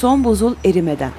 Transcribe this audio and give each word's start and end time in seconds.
Son 0.00 0.24
buzul 0.24 0.54
erimeden. 0.64 1.10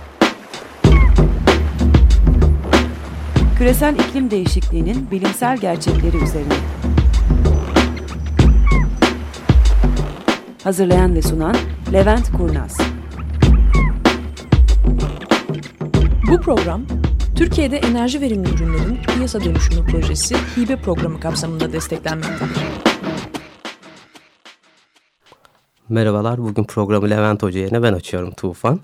Küresel 3.57 3.95
iklim 3.95 4.31
değişikliğinin 4.31 5.11
bilimsel 5.11 5.57
gerçekleri 5.57 6.17
üzerine. 6.17 6.53
Hazırlayan 10.63 11.15
ve 11.15 11.21
sunan 11.21 11.55
Levent 11.93 12.31
Kurnaz. 12.31 12.77
Bu 16.31 16.41
program 16.41 16.81
Türkiye'de 17.35 17.77
enerji 17.77 18.21
verimli 18.21 18.49
ürünlerin 18.49 18.99
piyasa 19.15 19.43
dönüşümü 19.43 19.87
projesi 19.87 20.35
hibe 20.35 20.75
programı 20.75 21.19
kapsamında 21.19 21.73
desteklenmektedir. 21.73 22.86
Merhabalar, 25.89 26.43
bugün 26.43 26.63
programı 26.63 27.09
Levent 27.09 27.43
Hoca 27.43 27.59
yerine 27.59 27.83
ben 27.83 27.93
açıyorum 27.93 28.31
Tufan. 28.31 28.79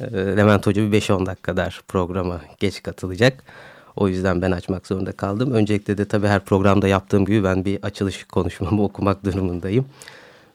Ee, 0.00 0.06
Levent 0.14 0.66
Hoca 0.66 0.92
bir 0.92 1.00
5-10 1.00 1.26
dakika 1.26 1.52
kadar 1.52 1.80
programa 1.88 2.40
geç 2.58 2.82
katılacak. 2.82 3.42
O 3.96 4.08
yüzden 4.08 4.42
ben 4.42 4.50
açmak 4.50 4.86
zorunda 4.86 5.12
kaldım. 5.12 5.52
Öncelikle 5.52 5.98
de 5.98 6.04
tabii 6.04 6.26
her 6.26 6.44
programda 6.44 6.88
yaptığım 6.88 7.24
gibi 7.24 7.44
ben 7.44 7.64
bir 7.64 7.82
açılış 7.82 8.24
konuşmamı 8.24 8.82
okumak 8.84 9.24
durumundayım. 9.24 9.86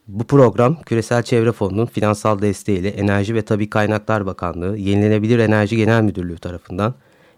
Bu 0.08 0.24
program 0.24 0.82
Küresel 0.82 1.22
Çevre 1.22 1.52
Fonu'nun 1.52 1.86
finansal 1.86 2.42
desteğiyle 2.42 2.88
Enerji 2.88 3.34
ve 3.34 3.42
Tabi 3.42 3.70
Kaynaklar 3.70 4.26
Bakanlığı, 4.26 4.76
Yenilenebilir 4.76 5.38
Enerji 5.38 5.76
Genel 5.76 6.02
Müdürlüğü 6.02 6.38
tarafından 6.38 6.94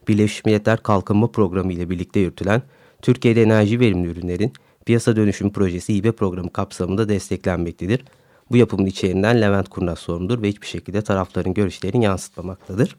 Birleşmiş 0.09 0.45
Milletler 0.45 0.83
Kalkınma 0.83 1.27
Programı 1.27 1.73
ile 1.73 1.91
birlikte 1.91 2.21
yürütülen 2.21 2.63
Türkiye'de 3.03 3.43
enerji 3.43 3.81
verimli 3.81 4.09
ürünlerin 4.09 4.53
piyasa 4.87 5.17
dönüşüm 5.17 5.53
projesi 5.53 5.95
hibe 5.95 6.13
programı 6.13 6.53
kapsamında 6.53 7.09
desteklenmektedir. 7.09 8.05
Bu 8.51 8.57
yapımın 8.57 8.87
içeriğinden 8.87 9.41
Levent 9.41 9.69
Kurnaz 9.69 9.99
sorumludur 9.99 10.43
ve 10.43 10.49
hiçbir 10.49 10.67
şekilde 10.67 11.03
tarafların 11.03 11.55
görüşlerini 11.55 12.05
yansıtmamaktadır. 12.05 12.97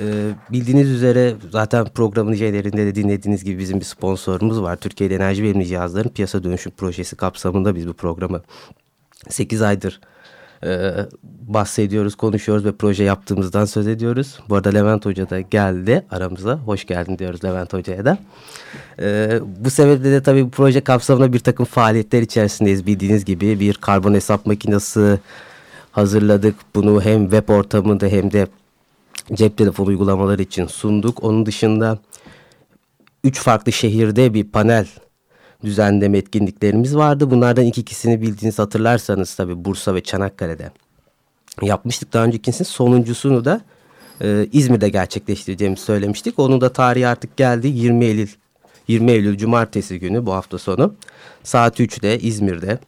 Ee, 0.00 0.30
bildiğiniz 0.52 0.90
üzere 0.90 1.34
zaten 1.50 1.84
programın 1.84 2.34
şeylerinde 2.34 2.86
de 2.86 2.94
dinlediğiniz 2.94 3.44
gibi 3.44 3.58
bizim 3.58 3.80
bir 3.80 3.84
sponsorumuz 3.84 4.62
var. 4.62 4.76
Türkiye'de 4.76 5.14
enerji 5.14 5.42
verimli 5.42 5.66
cihazların 5.66 6.08
piyasa 6.08 6.44
dönüşüm 6.44 6.72
projesi 6.72 7.16
kapsamında 7.16 7.74
biz 7.74 7.88
bu 7.88 7.92
programı 7.92 8.42
8 9.28 9.62
aydır 9.62 10.00
e, 10.64 10.92
bahsediyoruz, 11.22 12.14
konuşuyoruz 12.14 12.64
ve 12.64 12.72
proje 12.72 13.04
yaptığımızdan 13.04 13.64
söz 13.64 13.86
ediyoruz. 13.86 14.38
Bu 14.48 14.56
arada 14.56 14.68
Levent 14.68 15.06
Hoca 15.06 15.30
da 15.30 15.40
geldi 15.40 16.06
aramıza. 16.10 16.54
Hoş 16.54 16.86
geldin 16.86 17.18
diyoruz 17.18 17.44
Levent 17.44 17.72
Hoca'ya 17.72 18.04
da. 18.04 18.18
E, 19.00 19.40
bu 19.58 19.70
sebeple 19.70 20.10
de 20.10 20.22
tabii 20.22 20.50
proje 20.50 20.80
kapsamında 20.80 21.32
bir 21.32 21.38
takım 21.38 21.66
faaliyetler 21.66 22.22
içerisindeyiz. 22.22 22.86
Bildiğiniz 22.86 23.24
gibi 23.24 23.60
bir 23.60 23.74
karbon 23.74 24.14
hesap 24.14 24.46
makinesi 24.46 25.18
hazırladık. 25.92 26.54
Bunu 26.74 27.02
hem 27.02 27.22
web 27.22 27.48
ortamında 27.48 28.06
hem 28.06 28.32
de 28.32 28.46
cep 29.32 29.56
telefon 29.56 29.86
uygulamaları 29.86 30.42
için 30.42 30.66
sunduk. 30.66 31.24
Onun 31.24 31.46
dışında 31.46 31.98
üç 33.24 33.40
farklı 33.40 33.72
şehirde 33.72 34.34
bir 34.34 34.44
panel 34.44 34.86
düzenleme 35.64 36.18
etkinliklerimiz 36.18 36.96
vardı. 36.96 37.30
Bunlardan 37.30 37.64
iki 37.64 37.80
ikisini 37.80 38.22
bildiğiniz 38.22 38.58
hatırlarsanız 38.58 39.34
tabii 39.34 39.64
Bursa 39.64 39.94
ve 39.94 40.02
Çanakkale'de 40.02 40.70
yapmıştık. 41.62 42.12
Daha 42.12 42.24
öncekisinin 42.24 42.68
sonuncusunu 42.68 43.44
da 43.44 43.60
e, 44.20 44.46
İzmir'de 44.52 44.88
gerçekleştireceğimizi 44.88 45.82
söylemiştik. 45.82 46.38
Onun 46.38 46.60
da 46.60 46.72
tarihi 46.72 47.06
artık 47.06 47.36
geldi 47.36 47.68
20 47.68 48.04
Eylül 48.04 48.28
20 48.88 49.12
Eylül 49.12 49.38
Cumartesi 49.38 50.00
günü 50.00 50.26
bu 50.26 50.32
hafta 50.32 50.58
sonu 50.58 50.94
saat 51.42 51.80
3'te 51.80 52.18
İzmir'de 52.18 52.78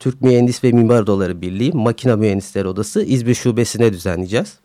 Türk 0.00 0.22
Mühendis 0.22 0.64
ve 0.64 0.72
Mimar 0.72 1.02
Odaları 1.02 1.40
Birliği 1.40 1.72
Makina 1.72 2.16
Mühendisleri 2.16 2.68
Odası 2.68 3.02
İzmir 3.02 3.34
Şubesi'ne 3.34 3.92
düzenleyeceğiz. 3.92 4.58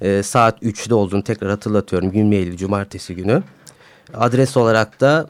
E, 0.00 0.22
saat 0.22 0.62
3'te 0.62 0.94
olduğunu 0.94 1.24
tekrar 1.24 1.50
hatırlatıyorum 1.50 2.12
20 2.12 2.36
Eylül 2.36 2.56
Cumartesi 2.56 3.14
günü. 3.14 3.42
Adres 4.14 4.56
olarak 4.56 5.00
da 5.00 5.26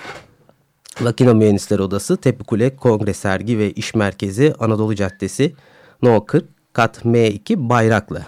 Makina 1.01 1.35
Mühendisleri 1.35 1.83
Odası, 1.83 2.17
Tepikule 2.17 2.77
Kongre 2.77 3.15
Sergi 3.15 3.59
ve 3.59 3.73
İş 3.73 3.95
Merkezi 3.95 4.55
Anadolu 4.59 4.95
Caddesi 4.95 5.55
No 6.03 6.25
40 6.25 6.45
Kat 6.73 7.05
M2 7.05 7.69
Bayraklı 7.69 8.23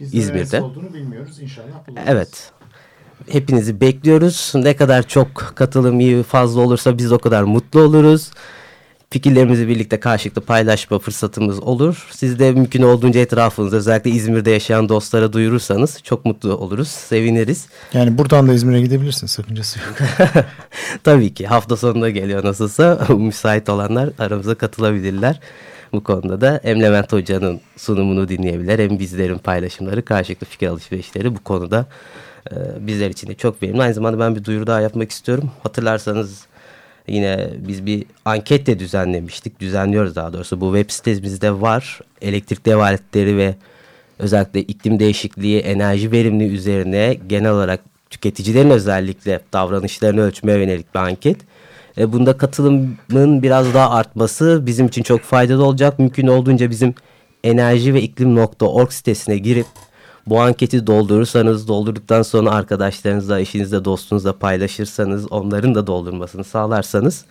Biz 0.00 0.14
İzmir'de. 0.14 0.60
olduğunu 0.60 0.94
bilmiyoruz 0.94 1.40
inşallah 1.40 1.88
buluruz. 1.88 2.04
Evet. 2.06 2.52
Hepinizi 3.28 3.80
bekliyoruz. 3.80 4.52
Ne 4.54 4.76
kadar 4.76 5.02
çok 5.02 5.52
katılım 5.54 6.00
iyi 6.00 6.22
fazla 6.22 6.60
olursa 6.60 6.98
biz 6.98 7.12
o 7.12 7.18
kadar 7.18 7.42
mutlu 7.42 7.80
oluruz 7.80 8.30
fikirlerimizi 9.10 9.68
birlikte 9.68 10.00
karşılıklı 10.00 10.40
paylaşma 10.40 10.98
fırsatımız 10.98 11.60
olur. 11.60 12.08
Siz 12.10 12.38
de 12.38 12.52
mümkün 12.52 12.82
olduğunca 12.82 13.20
etrafınızda 13.20 13.76
özellikle 13.76 14.10
İzmir'de 14.10 14.50
yaşayan 14.50 14.88
dostlara 14.88 15.32
duyurursanız 15.32 16.02
çok 16.02 16.24
mutlu 16.24 16.56
oluruz, 16.56 16.88
seviniriz. 16.88 17.66
Yani 17.92 18.18
buradan 18.18 18.48
da 18.48 18.52
İzmir'e 18.52 18.80
gidebilirsin 18.80 19.26
sakıncası 19.26 19.78
yok. 19.78 19.96
Tabii 21.04 21.34
ki 21.34 21.46
hafta 21.46 21.76
sonunda 21.76 22.10
geliyor 22.10 22.44
nasılsa 22.44 23.06
müsait 23.08 23.68
olanlar 23.68 24.10
aramıza 24.18 24.54
katılabilirler. 24.54 25.40
Bu 25.92 26.04
konuda 26.04 26.40
da 26.40 26.60
hem 26.62 26.82
Levent 26.82 27.12
Hoca'nın 27.12 27.60
sunumunu 27.76 28.28
dinleyebilir 28.28 28.78
hem 28.78 28.98
bizlerin 28.98 29.38
paylaşımları, 29.38 30.04
karşılıklı 30.04 30.46
fikir 30.46 30.66
alışverişleri 30.66 31.36
bu 31.36 31.44
konuda 31.44 31.86
e, 32.50 32.54
bizler 32.86 33.10
için 33.10 33.28
de 33.28 33.34
çok 33.34 33.62
verimli. 33.62 33.82
Aynı 33.82 33.94
zamanda 33.94 34.18
ben 34.18 34.36
bir 34.36 34.44
duyuru 34.44 34.66
daha 34.66 34.80
yapmak 34.80 35.10
istiyorum. 35.10 35.50
Hatırlarsanız 35.62 36.46
Yine 37.08 37.48
biz 37.68 37.86
bir 37.86 38.04
anket 38.24 38.66
de 38.66 38.78
düzenlemiştik. 38.78 39.60
Düzenliyoruz 39.60 40.16
daha 40.16 40.32
doğrusu. 40.32 40.60
Bu 40.60 40.76
web 40.76 40.90
sitemizde 40.90 41.60
var. 41.60 42.00
Elektrikli 42.22 42.70
ev 42.70 42.76
aletleri 42.76 43.36
ve 43.36 43.54
özellikle 44.18 44.60
iklim 44.60 44.98
değişikliği, 44.98 45.60
enerji 45.60 46.12
verimli 46.12 46.44
üzerine 46.44 47.16
genel 47.26 47.50
olarak 47.50 47.80
tüketicilerin 48.10 48.70
özellikle 48.70 49.40
davranışlarını 49.52 50.20
ölçmeye 50.20 50.58
yönelik 50.58 50.94
bir 50.94 51.00
anket. 51.00 51.36
E, 51.98 52.12
bunda 52.12 52.36
katılımın 52.36 53.42
biraz 53.42 53.74
daha 53.74 53.90
artması 53.90 54.62
bizim 54.66 54.86
için 54.86 55.02
çok 55.02 55.20
faydalı 55.20 55.64
olacak. 55.64 55.98
Mümkün 55.98 56.26
olduğunca 56.26 56.70
bizim 56.70 56.94
enerji 57.44 57.94
ve 57.94 58.02
iklim.org 58.02 58.90
sitesine 58.90 59.38
girip 59.38 59.66
bu 60.26 60.40
anketi 60.40 60.86
doldurursanız, 60.86 61.68
doldurduktan 61.68 62.22
sonra 62.22 62.50
arkadaşlarınızla, 62.50 63.40
eşinizle, 63.40 63.84
dostunuzla 63.84 64.38
paylaşırsanız, 64.38 65.32
onların 65.32 65.74
da 65.74 65.86
doldurmasını 65.86 66.44
sağlarsanız 66.44 67.24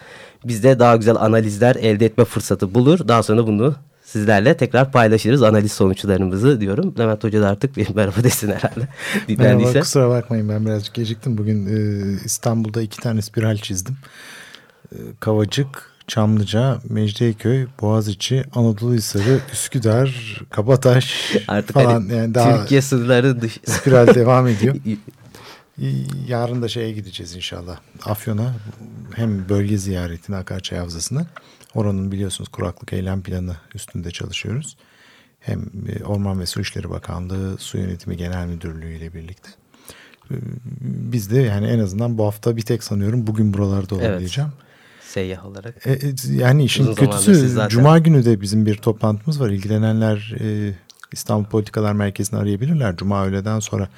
biz 0.46 0.64
de 0.64 0.80
daha 0.80 0.96
güzel 0.96 1.16
analizler 1.16 1.76
elde 1.76 2.06
etme 2.06 2.26
fırsatı 2.26 2.74
bulur. 2.76 3.08
Daha 3.08 3.24
sonra 3.24 3.48
bunu 3.48 3.76
sizlerle 4.06 4.58
tekrar 4.58 4.92
paylaşırız 4.92 5.44
analiz 5.44 5.72
sonuçlarımızı 5.72 6.62
diyorum. 6.62 6.96
Levent 7.00 7.24
Hoca 7.24 7.42
da 7.42 7.50
artık 7.50 7.78
bir 7.78 7.96
merhaba 7.96 8.24
desin 8.24 8.52
herhalde. 8.52 8.88
Merhaba 9.38 9.80
kusura 9.80 10.10
bakmayın 10.10 10.50
ben 10.50 10.66
birazcık 10.66 10.94
geciktim. 10.94 11.38
Bugün 11.38 11.66
e, 11.66 12.00
İstanbul'da 12.26 12.82
iki 12.82 13.02
tane 13.02 13.22
spiral 13.22 13.58
çizdim. 13.58 13.98
E, 14.92 14.98
Kavacık, 15.20 15.93
Çamlıca, 16.08 16.80
Mecidiyeköy, 16.90 17.68
Boğaziçi, 17.82 18.44
Anadolu 18.56 18.94
Hisarı, 18.94 19.40
Üsküdar, 19.54 20.42
Kabataş 20.50 21.36
Artık 21.48 21.74
falan. 21.74 22.02
Hani 22.02 22.14
yani 22.14 22.36
daha 22.36 22.60
Türkiye 22.60 22.82
sınırları 22.82 23.42
dış. 23.42 23.60
Spiral 23.66 24.16
devam 24.16 24.48
ediyor. 24.48 24.76
Yarın 26.28 26.62
da 26.62 26.68
şeye 26.68 26.92
gideceğiz 26.92 27.36
inşallah. 27.36 27.78
Afyon'a 28.06 28.54
hem 29.16 29.50
bölge 29.50 29.78
ziyaretine 29.78 30.36
Akarçay 30.36 30.80
Havzası'na. 30.80 31.26
Oranın 31.74 32.12
biliyorsunuz 32.12 32.50
kuraklık 32.50 32.94
eylem 32.94 33.24
planı 33.24 33.56
üstünde 33.76 34.12
çalışıyoruz. 34.12 34.78
Hem 35.40 35.62
e, 35.90 36.04
Orman 36.04 36.40
ve 36.40 36.46
Su 36.46 36.62
İşleri 36.62 36.90
Bakanlığı, 36.90 37.58
Su 37.58 37.78
Yönetimi 37.78 38.18
Genel 38.18 38.48
Müdürlüğü 38.48 38.98
ile 38.98 39.14
birlikte. 39.14 39.50
E, 40.32 40.36
biz 40.82 41.32
de 41.32 41.42
yani 41.42 41.68
en 41.68 41.80
azından 41.80 42.18
bu 42.18 42.26
hafta 42.26 42.58
bir 42.58 42.62
tek 42.62 42.84
sanıyorum 42.84 43.28
bugün 43.28 43.54
buralarda 43.54 43.96
olabileceğim. 43.96 44.52
Evet 44.56 44.73
seyyah 45.14 45.46
olarak. 45.46 45.88
E, 45.88 45.92
e 45.92 46.14
yani 46.32 46.64
işin 46.64 46.84
Uzun 46.84 46.96
kötüsü 46.96 47.50
zaten... 47.50 47.70
Cuma 47.70 48.00
günü 48.00 48.26
de 48.26 48.42
bizim 48.42 48.66
bir 48.66 48.76
toplantımız 48.76 49.42
var. 49.42 49.50
İlgilenenler 49.50 50.36
e, 50.40 50.74
İstanbul 51.12 51.46
Politikalar 51.46 51.94
Merkezi'ni 51.94 52.40
arayabilirler. 52.40 52.96
Cuma 52.96 53.26
öğleden 53.26 53.60
sonra 53.60 53.90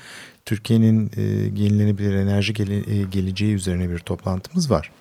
Türkiye'nin 0.46 1.12
e, 1.18 1.22
yenilenebilir 1.62 2.14
enerji 2.14 2.54
gele, 2.54 2.76
e, 2.76 3.04
geleceği 3.04 3.54
üzerine 3.54 3.90
bir 3.90 4.00
toplantımız 4.00 4.72
var. 4.72 4.92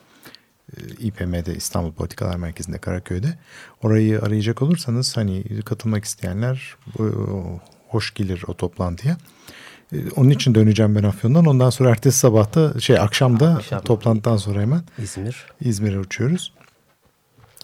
E, 0.77 0.79
İPM'de 0.99 1.55
İstanbul 1.55 1.93
Politikalar 1.93 2.37
Merkezi'nde 2.37 2.79
Karaköy'de. 2.79 3.39
Orayı 3.83 4.23
arayacak 4.23 4.63
olursanız 4.63 5.17
hani 5.17 5.45
katılmak 5.65 6.05
isteyenler 6.05 6.77
e, 6.99 7.03
hoş 7.89 8.15
gelir 8.15 8.45
o 8.47 8.55
toplantıya. 8.55 9.17
Ee, 9.17 9.64
onun 10.17 10.31
için 10.31 10.55
döneceğim 10.55 10.95
ben 10.95 11.03
Afyon'dan. 11.03 11.45
Ondan 11.47 11.71
sonra 11.71 11.91
ertesi 11.91 12.19
sabahta 12.19 12.81
şey 12.81 12.99
akşamda 12.99 13.49
Akşam. 13.51 13.81
toplantıdan 13.81 14.37
sonra 14.37 14.61
hemen 14.61 14.83
İzmir. 14.99 15.45
İzmir'e 15.61 15.99
uçuyoruz. 15.99 16.53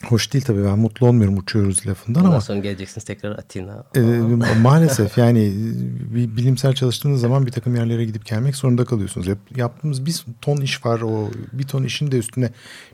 Hoş 0.09 0.33
değil 0.33 0.45
tabii 0.45 0.65
ben 0.65 0.79
mutlu 0.79 1.07
olmuyorum 1.07 1.39
uçuyoruz 1.39 1.87
lafından 1.87 2.21
Ondan 2.21 2.31
ama. 2.33 2.41
sonra 2.41 2.59
geleceksiniz 2.59 3.05
tekrar 3.05 3.31
Atina. 3.39 3.85
E, 3.97 4.01
maalesef 4.63 5.19
yani 5.19 5.53
bir 6.15 6.37
bilimsel 6.37 6.73
çalıştığınız 6.75 7.21
zaman 7.21 7.47
bir 7.47 7.53
takım 7.53 7.77
yerlere 7.77 8.05
gidip 8.05 8.27
gelmek 8.27 8.57
zorunda 8.57 8.85
kalıyorsunuz. 8.85 9.27
Yap, 9.27 9.39
yaptığımız 9.57 10.07
bir 10.07 10.15
ton 10.41 10.57
iş 10.57 10.87
var 10.87 11.01
o 11.01 11.31
bir 11.53 11.65
ton 11.65 11.83
işin 11.83 12.13
de 12.13 12.19
üstüne 12.19 12.51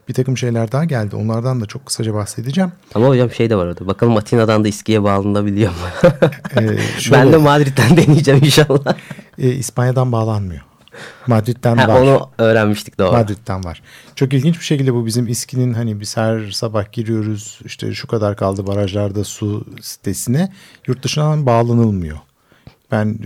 bir 0.09 0.15
takım 0.15 0.37
şeyler 0.37 0.73
daha 0.73 0.85
geldi. 0.85 1.17
Onlardan 1.17 1.61
da 1.61 1.67
çok 1.67 1.87
kısaca 1.87 2.15
bahsedeceğim. 2.15 2.73
Ama 2.95 3.07
hocam 3.09 3.31
şey 3.31 3.51
de 3.51 3.57
var 3.57 3.67
orada. 3.67 3.87
Bakalım 3.87 4.17
Atina'dan 4.17 4.65
da 4.65 4.69
İSKİ'ye 4.69 5.03
bağlanabiliyor 5.03 5.71
mu? 5.71 6.11
Ee, 6.57 6.79
ben 7.13 7.33
de 7.33 7.37
Madrid'den 7.37 7.97
deneyeceğim 7.97 8.45
inşallah. 8.45 8.95
E, 9.39 9.51
İspanya'dan 9.51 10.13
bağlanmıyor. 10.13 10.63
Madrid'den 11.27 11.77
ha, 11.77 11.89
var. 11.89 12.01
Onu 12.01 12.31
öğrenmiştik 12.39 12.99
doğru. 12.99 13.13
Madrid'den 13.13 13.65
var. 13.65 13.83
Çok 14.15 14.33
ilginç 14.33 14.59
bir 14.59 14.65
şekilde 14.65 14.95
bu 14.95 15.07
bizim 15.07 15.29
İSKİ'nin 15.29 15.75
hani 15.75 16.01
biz 16.01 16.17
her 16.17 16.51
sabah 16.51 16.93
giriyoruz 16.93 17.61
işte 17.65 17.95
şu 17.95 18.07
kadar 18.07 18.37
kaldı 18.37 18.67
barajlarda 18.67 19.25
su 19.25 19.65
sitesine 19.81 20.53
yurt 20.87 21.03
dışından 21.03 21.47
bağlanılmıyor. 21.47 22.19
Ben 22.91 23.19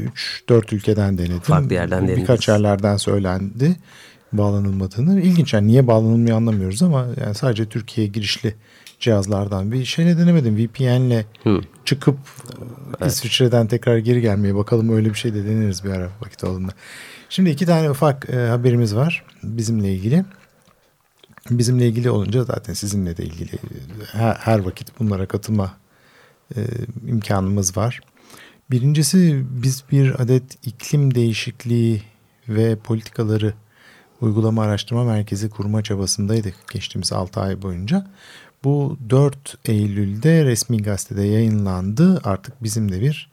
3-4 0.49 0.75
ülkeden 0.75 1.19
denedim. 1.19 1.41
Farklı 1.41 1.75
yerden 1.75 2.03
denediniz. 2.03 2.21
Birkaç 2.21 2.49
yerlerden 2.49 2.97
söylendi 2.97 3.77
bağlanılmadığını. 4.33 5.21
İlginç 5.21 5.55
yani 5.55 5.67
niye 5.67 5.87
bağlanılmıyor 5.87 6.37
anlamıyoruz 6.37 6.83
ama 6.83 7.07
yani 7.21 7.35
sadece 7.35 7.67
Türkiye'ye 7.67 8.13
girişli 8.13 8.55
cihazlardan 9.01 9.73
bir 9.73 9.85
şeyle 9.85 10.19
denemedim. 10.19 10.57
VPN'le 10.57 11.25
çıkıp 11.85 12.19
evet. 13.01 13.13
İsviçre'den 13.13 13.67
tekrar 13.67 13.99
geri 13.99 14.21
gelmeye 14.21 14.55
bakalım 14.55 14.97
öyle 14.97 15.09
bir 15.09 15.15
şey 15.15 15.35
de 15.35 15.45
deneriz 15.45 15.85
bir 15.85 15.91
ara 15.91 16.09
vakit 16.21 16.45
olduğunda. 16.45 16.73
Şimdi 17.31 17.51
iki 17.51 17.67
tane 17.67 17.91
ufak 17.91 18.31
e, 18.31 18.37
haberimiz 18.37 18.97
var 18.97 19.25
bizimle 19.43 19.95
ilgili. 19.95 20.25
Bizimle 21.51 21.89
ilgili 21.89 22.11
olunca 22.11 22.45
zaten 22.45 22.75
sizinle 22.75 23.17
de 23.17 23.25
ilgili 23.25 23.51
her, 24.13 24.35
her 24.35 24.59
vakit 24.59 25.01
bunlara 25.01 25.27
katılma 25.27 25.73
e, 26.57 26.61
imkanımız 27.07 27.77
var. 27.77 28.01
Birincisi 28.71 29.45
biz 29.51 29.85
bir 29.93 30.23
adet 30.23 30.67
iklim 30.67 31.15
değişikliği 31.15 32.03
ve 32.49 32.77
politikaları 32.77 33.55
uygulama 34.21 34.63
araştırma 34.63 35.05
merkezi 35.05 35.51
kurma 35.51 35.83
çabasındaydık 35.83 36.55
geçtiğimiz 36.73 37.13
6 37.13 37.41
ay 37.41 37.63
boyunca. 37.63 38.11
Bu 38.65 38.99
4 39.11 39.59
Eylül'de 39.65 40.45
resmi 40.45 40.83
gazetede 40.83 41.23
yayınlandı. 41.23 42.21
Artık 42.25 42.63
bizim 42.63 42.93
de 42.93 43.01
bir 43.01 43.30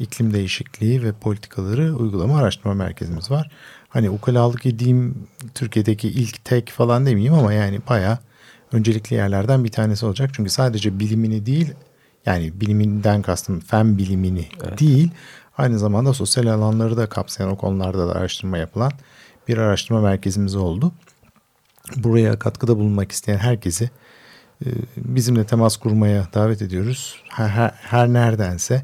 iklim 0.00 0.34
değişikliği 0.34 1.02
ve 1.02 1.12
politikaları 1.12 1.96
uygulama 1.96 2.38
araştırma 2.38 2.74
merkezimiz 2.74 3.30
var. 3.30 3.50
Hani 3.88 4.10
ukalalık 4.10 4.66
edeyim 4.66 5.28
Türkiye'deki 5.54 6.08
ilk 6.08 6.44
tek 6.44 6.70
falan 6.70 7.06
demeyeyim 7.06 7.34
ama 7.34 7.52
yani 7.52 7.80
baya 7.88 8.18
öncelikli 8.72 9.14
yerlerden 9.14 9.64
bir 9.64 9.68
tanesi 9.68 10.06
olacak. 10.06 10.30
Çünkü 10.32 10.50
sadece 10.50 10.98
bilimini 10.98 11.46
değil 11.46 11.74
yani 12.26 12.60
biliminden 12.60 13.22
kastım 13.22 13.60
fen 13.60 13.98
bilimini 13.98 14.48
evet. 14.64 14.80
değil 14.80 15.10
aynı 15.58 15.78
zamanda 15.78 16.12
sosyal 16.12 16.46
alanları 16.46 16.96
da 16.96 17.08
kapsayan 17.08 17.50
o 17.50 17.56
konularda 17.56 18.08
da 18.08 18.12
araştırma 18.12 18.58
yapılan 18.58 18.92
bir 19.48 19.58
araştırma 19.58 20.00
merkezimiz 20.00 20.54
oldu. 20.54 20.92
Buraya 21.96 22.38
katkıda 22.38 22.76
bulunmak 22.76 23.12
isteyen 23.12 23.38
herkesi 23.38 23.90
bizimle 24.96 25.44
temas 25.44 25.76
kurmaya 25.76 26.28
davet 26.34 26.62
ediyoruz. 26.62 27.22
Her, 27.28 27.48
her, 27.48 27.70
her 27.70 28.08
neredense 28.08 28.82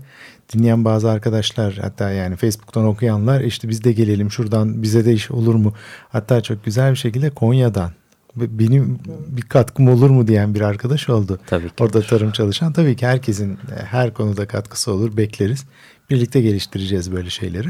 dinleyen 0.53 0.85
bazı 0.85 1.11
arkadaşlar 1.11 1.75
hatta 1.75 2.11
yani 2.11 2.37
Facebook'tan 2.37 2.85
okuyanlar 2.85 3.41
işte 3.41 3.69
biz 3.69 3.85
de 3.85 3.93
gelelim 3.93 4.31
şuradan 4.31 4.83
bize 4.83 5.05
de 5.05 5.13
iş 5.13 5.31
olur 5.31 5.55
mu? 5.55 5.75
Hatta 6.09 6.41
çok 6.41 6.65
güzel 6.65 6.91
bir 6.91 6.97
şekilde 6.97 7.31
Konya'dan 7.31 7.91
benim 8.37 8.99
bir 9.29 9.43
katkım 9.43 9.89
olur 9.89 10.11
mu 10.11 10.29
diyen 10.29 10.55
bir 10.55 10.61
arkadaş 10.61 11.09
oldu. 11.09 11.39
Tabii 11.47 11.69
ki. 11.69 11.75
Orada 11.81 12.03
tarım 12.03 12.33
çalışan. 12.33 12.73
Tabii 12.73 12.97
ki 12.97 13.07
herkesin 13.07 13.59
her 13.91 14.15
konuda 14.15 14.47
katkısı 14.47 14.93
olur 14.93 15.17
bekleriz. 15.17 15.65
Birlikte 16.11 16.41
geliştireceğiz 16.41 17.13
böyle 17.13 17.31
şeyleri. 17.31 17.69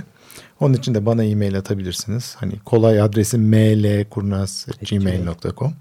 Onun 0.60 0.74
için 0.74 0.94
de 0.94 1.06
bana 1.06 1.24
e-mail 1.24 1.58
atabilirsiniz. 1.58 2.36
Hani 2.38 2.52
kolay 2.64 3.00
adresi 3.00 3.38
mlkurnaz.gmail.com 3.38 5.74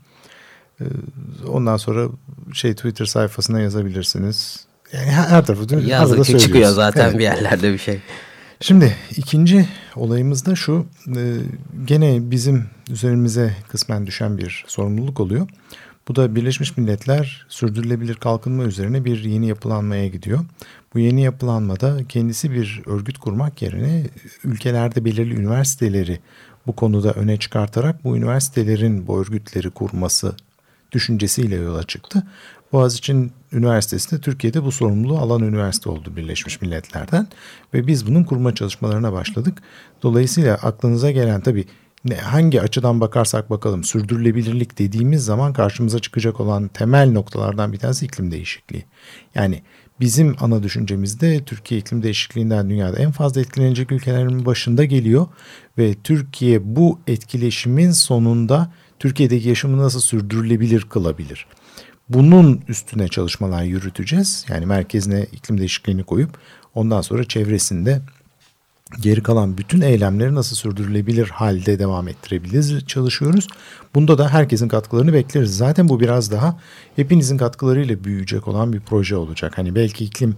Ondan 1.48 1.78
sonra 1.78 2.08
şey 2.54 2.74
Twitter 2.74 3.06
sayfasına 3.06 3.60
yazabilirsiniz. 3.60 4.66
Yani 4.94 5.06
her, 5.06 5.46
tarafı 5.46 5.76
Yazdıkça 5.76 6.40
çıkıyor 6.40 6.72
zaten 6.72 7.06
evet. 7.06 7.18
bir 7.18 7.24
yerlerde 7.24 7.74
bir 7.74 7.78
şey. 7.78 8.00
Şimdi 8.60 8.96
ikinci 9.18 9.68
olayımız 9.96 10.46
da 10.46 10.56
şu. 10.56 10.86
Gene 11.86 12.32
bizim 12.32 12.66
üzerimize 12.90 13.54
kısmen 13.70 14.08
düşen 14.08 14.38
bir 14.38 14.64
sorumluluk 14.68 15.20
oluyor. 15.20 15.48
Bu 16.08 16.16
da 16.16 16.36
Birleşmiş 16.36 16.78
Milletler 16.78 17.46
sürdürülebilir 17.50 18.16
kalkınma 18.16 18.64
üzerine 18.64 19.06
bir 19.06 19.24
yeni 19.24 19.48
yapılanmaya 19.48 20.08
gidiyor. 20.08 20.40
Bu 20.94 21.00
yeni 21.00 21.24
yapılanmada 21.24 21.98
kendisi 22.10 22.52
bir 22.52 22.82
örgüt 22.86 23.18
kurmak 23.18 23.62
yerine 23.62 24.04
ülkelerde 24.44 25.06
belirli 25.06 25.34
üniversiteleri 25.34 26.20
bu 26.68 26.76
konuda 26.76 27.12
öne 27.12 27.38
çıkartarak 27.38 28.04
bu 28.04 28.18
üniversitelerin 28.18 29.08
bu 29.08 29.22
örgütleri 29.22 29.70
kurması 29.70 30.36
düşüncesiyle 30.96 31.56
yola 31.56 31.84
çıktı. 31.84 32.24
Boğaziçi 32.72 33.30
Üniversitesi 33.52 34.12
de 34.12 34.22
Türkiye'de 34.22 34.64
bu 34.64 34.72
sorumluluğu 34.72 35.18
alan 35.18 35.42
üniversite 35.42 35.90
oldu 35.90 36.16
Birleşmiş 36.16 36.62
Milletler'den 36.62 37.28
ve 37.74 37.88
biz 37.88 38.08
bunun 38.08 38.24
kurma 38.24 38.56
çalışmalarına 38.56 39.14
başladık. 39.14 39.64
Dolayısıyla 40.04 40.56
aklınıza 40.56 41.12
gelen 41.12 41.42
tabii 41.42 41.66
ne, 42.06 42.16
hangi 42.16 42.62
açıdan 42.62 43.02
bakarsak 43.02 43.50
bakalım 43.50 43.84
sürdürülebilirlik 43.84 44.80
dediğimiz 44.80 45.26
zaman 45.26 45.54
karşımıza 45.54 46.00
çıkacak 46.00 46.40
olan 46.40 46.68
temel 46.68 47.12
noktalardan 47.12 47.74
bir 47.74 47.78
tanesi 47.78 48.06
iklim 48.06 48.32
değişikliği. 48.32 48.86
Yani 49.36 49.62
bizim 50.00 50.36
ana 50.40 50.64
düşüncemizde 50.64 51.44
Türkiye 51.44 51.80
iklim 51.80 52.04
değişikliğinden 52.04 52.70
dünyada 52.70 52.98
en 53.00 53.12
fazla 53.12 53.42
etkilenecek 53.42 53.92
ülkelerin 53.92 54.46
başında 54.46 54.86
geliyor 54.86 55.28
ve 55.78 55.94
Türkiye 56.04 56.76
bu 56.76 57.00
etkileşimin 57.08 57.92
sonunda 57.92 58.72
Türkiye'deki 59.00 59.50
yaşamı 59.50 59.78
nasıl 59.78 60.00
sürdürülebilir 60.00 60.82
kılabilir? 60.82 61.48
Bunun 62.10 62.62
üstüne 62.68 63.08
çalışmalar 63.08 63.64
yürüteceğiz. 63.64 64.46
Yani 64.50 64.66
merkezine 64.66 65.26
iklim 65.32 65.58
değişikliğini 65.58 66.04
koyup 66.04 66.38
ondan 66.76 67.02
sonra 67.02 67.24
çevresinde 67.24 68.02
geri 69.02 69.24
kalan 69.24 69.58
bütün 69.58 69.82
eylemleri 69.82 70.36
nasıl 70.36 70.56
sürdürülebilir 70.56 71.30
halde 71.30 71.80
devam 71.80 72.08
ettirebiliriz 72.08 72.88
çalışıyoruz. 72.88 73.48
Bunda 73.96 74.18
da 74.18 74.30
herkesin 74.30 74.68
katkılarını 74.68 75.14
bekleriz. 75.14 75.58
Zaten 75.58 75.90
bu 75.90 76.00
biraz 76.00 76.32
daha 76.32 76.60
hepinizin 76.96 77.38
katkılarıyla 77.38 78.04
büyüyecek 78.04 78.48
olan 78.48 78.74
bir 78.74 78.80
proje 78.80 79.16
olacak. 79.16 79.58
Hani 79.58 79.76
belki 79.76 80.06
iklim 80.06 80.36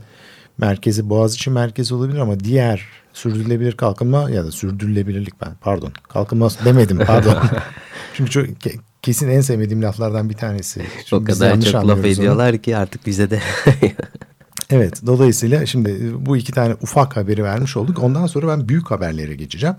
merkezi 0.57 1.09
Boğaziçi 1.09 1.50
merkezi 1.50 1.94
olabilir 1.94 2.19
ama 2.19 2.39
diğer 2.39 2.86
sürdürülebilir 3.13 3.71
kalkınma 3.71 4.30
ya 4.30 4.44
da 4.44 4.51
sürdürülebilirlik 4.51 5.42
ben 5.42 5.56
pardon 5.62 5.92
kalkınma 6.09 6.50
demedim 6.65 7.00
pardon. 7.07 7.38
Çünkü 8.13 8.31
çok, 8.31 8.45
kesin 9.01 9.30
en 9.30 9.42
sevmediğim 9.42 9.83
laflardan 9.83 10.30
bir 10.30 10.36
tanesi. 10.36 10.86
Çünkü 11.06 11.15
o 11.15 11.23
kadar 11.23 11.61
çok 11.61 11.87
laf 11.87 12.06
ediyorlar 12.06 12.52
onu. 12.52 12.61
ki 12.61 12.78
artık 12.78 13.06
bize 13.06 13.30
de. 13.30 13.42
evet 14.69 15.02
dolayısıyla 15.06 15.66
şimdi 15.66 16.11
bu 16.26 16.37
iki 16.37 16.52
tane 16.52 16.76
ufak 16.81 17.18
haberi 17.18 17.44
vermiş 17.44 17.78
olduk. 17.78 18.04
Ondan 18.04 18.28
sonra 18.28 18.47
ben 18.47 18.69
büyük 18.69 18.92
haberlere 18.92 19.35
geçeceğim. 19.35 19.76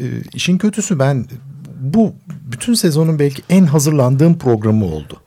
Ee, 0.00 0.04
işin 0.34 0.58
kötüsü 0.58 0.98
ben 0.98 1.26
bu 1.80 2.14
bütün 2.28 2.74
sezonun 2.74 3.18
belki 3.18 3.42
en 3.50 3.64
hazırlandığım 3.64 4.38
programı 4.38 4.84
oldu. 4.84 5.20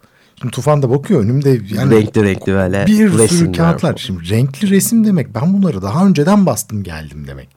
Tufan 0.50 0.81
da 0.81 0.89
bakıyor 0.89 1.24
önümde 1.24 1.50
yani 1.50 1.95
renkli 1.95 2.24
renkli 2.24 2.53
böyle 2.53 2.88
bir 2.88 3.27
sürü 3.27 3.51
kağıtlar. 3.51 3.98
Şimdi 3.98 4.29
renkli 4.29 4.69
resim 4.69 5.05
demek 5.05 5.36
ben 5.36 5.53
bunları 5.53 5.81
daha 5.81 6.05
önceden 6.05 6.45
bastım 6.45 6.83
geldim 6.83 7.27
demek. 7.27 7.50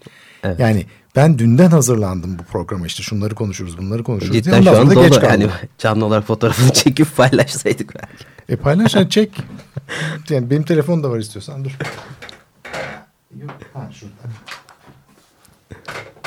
Evet. 0.44 0.60
Yani 0.60 0.86
ben 1.16 1.38
dünden 1.38 1.70
hazırlandım 1.70 2.38
bu 2.38 2.42
programa 2.42 2.86
işte 2.86 3.02
şunları 3.02 3.34
konuşuruz 3.34 3.78
bunları 3.78 4.04
konuşuruz. 4.04 4.34
Cidden 4.34 4.62
şu 4.62 4.78
an 4.78 4.90
dolu 4.90 5.08
geç 5.08 5.22
yani 5.22 5.46
canlı 5.78 6.04
olarak 6.04 6.24
fotoğrafını 6.24 6.72
çekip 6.72 7.16
paylaşsaydık 7.16 7.94
belki. 7.94 8.24
E 8.48 8.56
paylaş 8.56 8.94
yani 8.94 9.10
çek. 9.10 9.30
yani 10.28 10.50
benim 10.50 10.62
telefon 10.62 11.02
da 11.02 11.10
var 11.10 11.18
istiyorsan 11.18 11.64
dur. 11.64 11.78
Ha 13.72 13.90
şurada. 13.92 14.14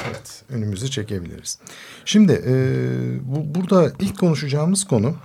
Evet 0.07 0.43
önümüzü 0.49 0.91
çekebiliriz. 0.91 1.59
Şimdi 2.05 2.33
e, 2.33 2.53
bu, 3.21 3.55
burada 3.55 3.91
ilk 3.99 4.19
konuşacağımız 4.19 4.83
konu 4.83 5.15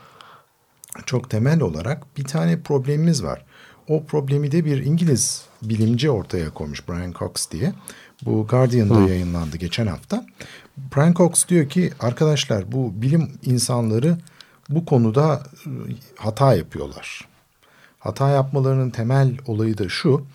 çok 1.07 1.31
temel 1.31 1.61
olarak 1.61 2.19
bir 2.19 2.25
tane 2.25 2.61
problemimiz 2.61 3.25
var. 3.25 3.45
O 3.89 4.05
problemi 4.05 4.53
de 4.53 4.65
bir 4.65 4.85
İngiliz 4.85 5.45
bilimci 5.63 6.11
ortaya 6.11 6.51
koymuş 6.51 6.89
Brian 6.89 7.13
Cox 7.13 7.51
diye. 7.51 7.73
Bu 8.25 8.47
Guardian'da 8.47 8.97
Hı. 8.97 9.09
yayınlandı 9.09 9.57
geçen 9.57 9.87
hafta. 9.87 10.27
Brian 10.77 11.15
Cox 11.15 11.49
diyor 11.49 11.69
ki 11.69 11.91
arkadaşlar 12.01 12.73
bu 12.73 13.03
bilim 13.03 13.33
insanları 13.43 14.19
bu 14.69 14.85
konuda 14.85 15.43
ıı, 15.67 15.89
hata 16.17 16.55
yapıyorlar. 16.55 17.29
Hata 17.99 18.31
yapmalarının 18.31 18.91
temel 18.91 19.37
olayı 19.47 19.79
da 19.79 19.89
şu. 19.89 20.27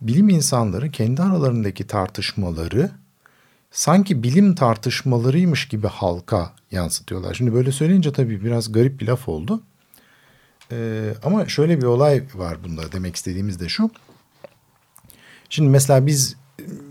Bilim 0.00 0.28
insanları 0.28 0.90
kendi 0.90 1.22
aralarındaki 1.22 1.86
tartışmaları 1.86 2.90
sanki 3.70 4.22
bilim 4.22 4.54
tartışmalarıymış 4.54 5.68
gibi 5.68 5.86
halka 5.86 6.52
yansıtıyorlar. 6.70 7.34
Şimdi 7.34 7.54
böyle 7.54 7.72
söyleyince 7.72 8.12
tabii 8.12 8.44
biraz 8.44 8.72
garip 8.72 9.00
bir 9.00 9.06
laf 9.06 9.28
oldu. 9.28 9.62
Ee, 10.72 11.14
ama 11.24 11.48
şöyle 11.48 11.78
bir 11.78 11.86
olay 11.86 12.22
var 12.34 12.56
bunda 12.64 12.92
demek 12.92 13.16
istediğimiz 13.16 13.60
de 13.60 13.68
şu. 13.68 13.90
Şimdi 15.48 15.70
mesela 15.70 16.06
biz 16.06 16.36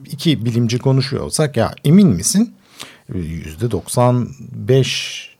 iki 0.05 0.45
bilimci 0.45 0.79
konuşuyor 0.79 1.23
olsak 1.23 1.57
ya 1.57 1.75
emin 1.85 2.07
misin? 2.07 2.53
Yüzde 3.13 3.71
95 3.71 5.31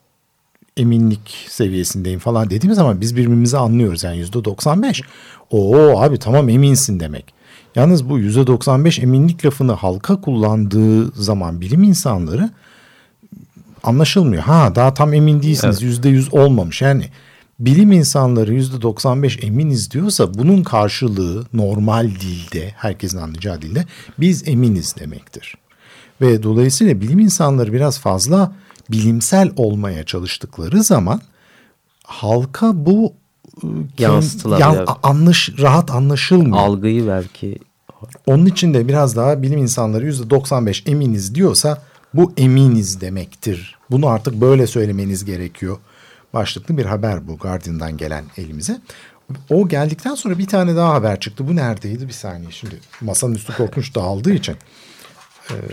eminlik 0.78 1.46
seviyesindeyim 1.48 2.20
falan 2.20 2.50
dediğimiz 2.50 2.78
zaman 2.78 3.02
biz 3.02 3.16
birbirimizi 3.16 3.58
anlıyoruz. 3.58 4.04
Yani 4.04 4.18
yüzde 4.18 4.46
95. 4.46 5.02
Oo 5.50 6.02
abi 6.02 6.20
tamam 6.20 6.50
eminsin 6.50 7.00
demek. 7.00 7.34
Yalnız 7.76 8.10
bu 8.10 8.20
yüzde 8.20 8.48
95 8.48 9.00
eminlik 9.00 9.46
lafını 9.46 9.72
halka 9.72 10.22
kullandığı 10.22 11.12
zaman 11.12 11.62
bilim 11.62 11.84
insanları 11.84 12.50
anlaşılmıyor. 13.84 14.44
Ha 14.44 14.76
daha 14.76 14.94
tam 14.94 15.14
emin 15.14 15.42
değilsiniz 15.42 15.82
yüzde 15.82 16.10
evet. 16.10 16.18
yüz 16.18 16.34
olmamış. 16.34 16.82
Yani 16.82 17.06
bilim 17.62 17.92
insanları 17.92 18.54
yüzde 18.54 18.82
95 18.82 19.44
eminiz 19.44 19.92
diyorsa 19.92 20.34
bunun 20.34 20.64
karşılığı 20.64 21.46
normal 21.54 22.06
dilde 22.06 22.72
herkesin 22.76 23.18
anlayacağı 23.18 23.62
dilde 23.62 23.86
biz 24.20 24.48
eminiz 24.48 24.96
demektir. 25.00 25.56
Ve 26.22 26.44
dolayısıyla 26.44 27.02
bilim 27.02 27.20
insanları 27.20 27.74
biraz 27.74 28.00
fazla 28.00 28.56
bilimsel 28.92 29.52
olmaya 29.56 30.04
çalıştıkları 30.04 30.84
zaman 30.84 31.22
halka 32.04 32.86
bu 32.86 33.14
ıı, 33.64 33.70
yansıtılabilir. 34.00 34.86
anlaş, 35.04 35.50
rahat 35.60 35.92
anlaşılmıyor. 35.92 36.58
Algıyı 36.58 37.08
belki. 37.08 37.60
Onun 38.26 38.46
için 38.46 38.74
de 38.74 38.88
biraz 38.88 39.16
daha 39.16 39.42
bilim 39.42 39.60
insanları 39.60 40.06
yüzde 40.06 40.30
95 40.30 40.84
eminiz 40.88 41.36
diyorsa 41.36 41.82
bu 42.14 42.34
eminiz 42.38 43.02
demektir. 43.02 43.78
Bunu 43.92 44.08
artık 44.08 44.42
böyle 44.42 44.68
söylemeniz 44.68 45.26
gerekiyor. 45.26 45.78
Başlıklı 46.34 46.78
bir 46.78 46.86
haber 46.86 47.28
bu 47.28 47.38
Guardian'dan 47.38 47.98
gelen 47.98 48.26
elimize. 48.38 48.82
O 49.50 49.68
geldikten 49.68 50.16
sonra 50.16 50.38
bir 50.38 50.48
tane 50.48 50.76
daha 50.76 50.94
haber 50.94 51.20
çıktı. 51.20 51.48
Bu 51.48 51.56
neredeydi? 51.56 52.08
Bir 52.08 52.14
saniye 52.14 52.52
şimdi 52.52 52.76
masanın 53.02 53.36
üstü 53.36 53.54
korkunç 53.54 53.96
dağıldığı 53.96 54.34
için. 54.34 54.56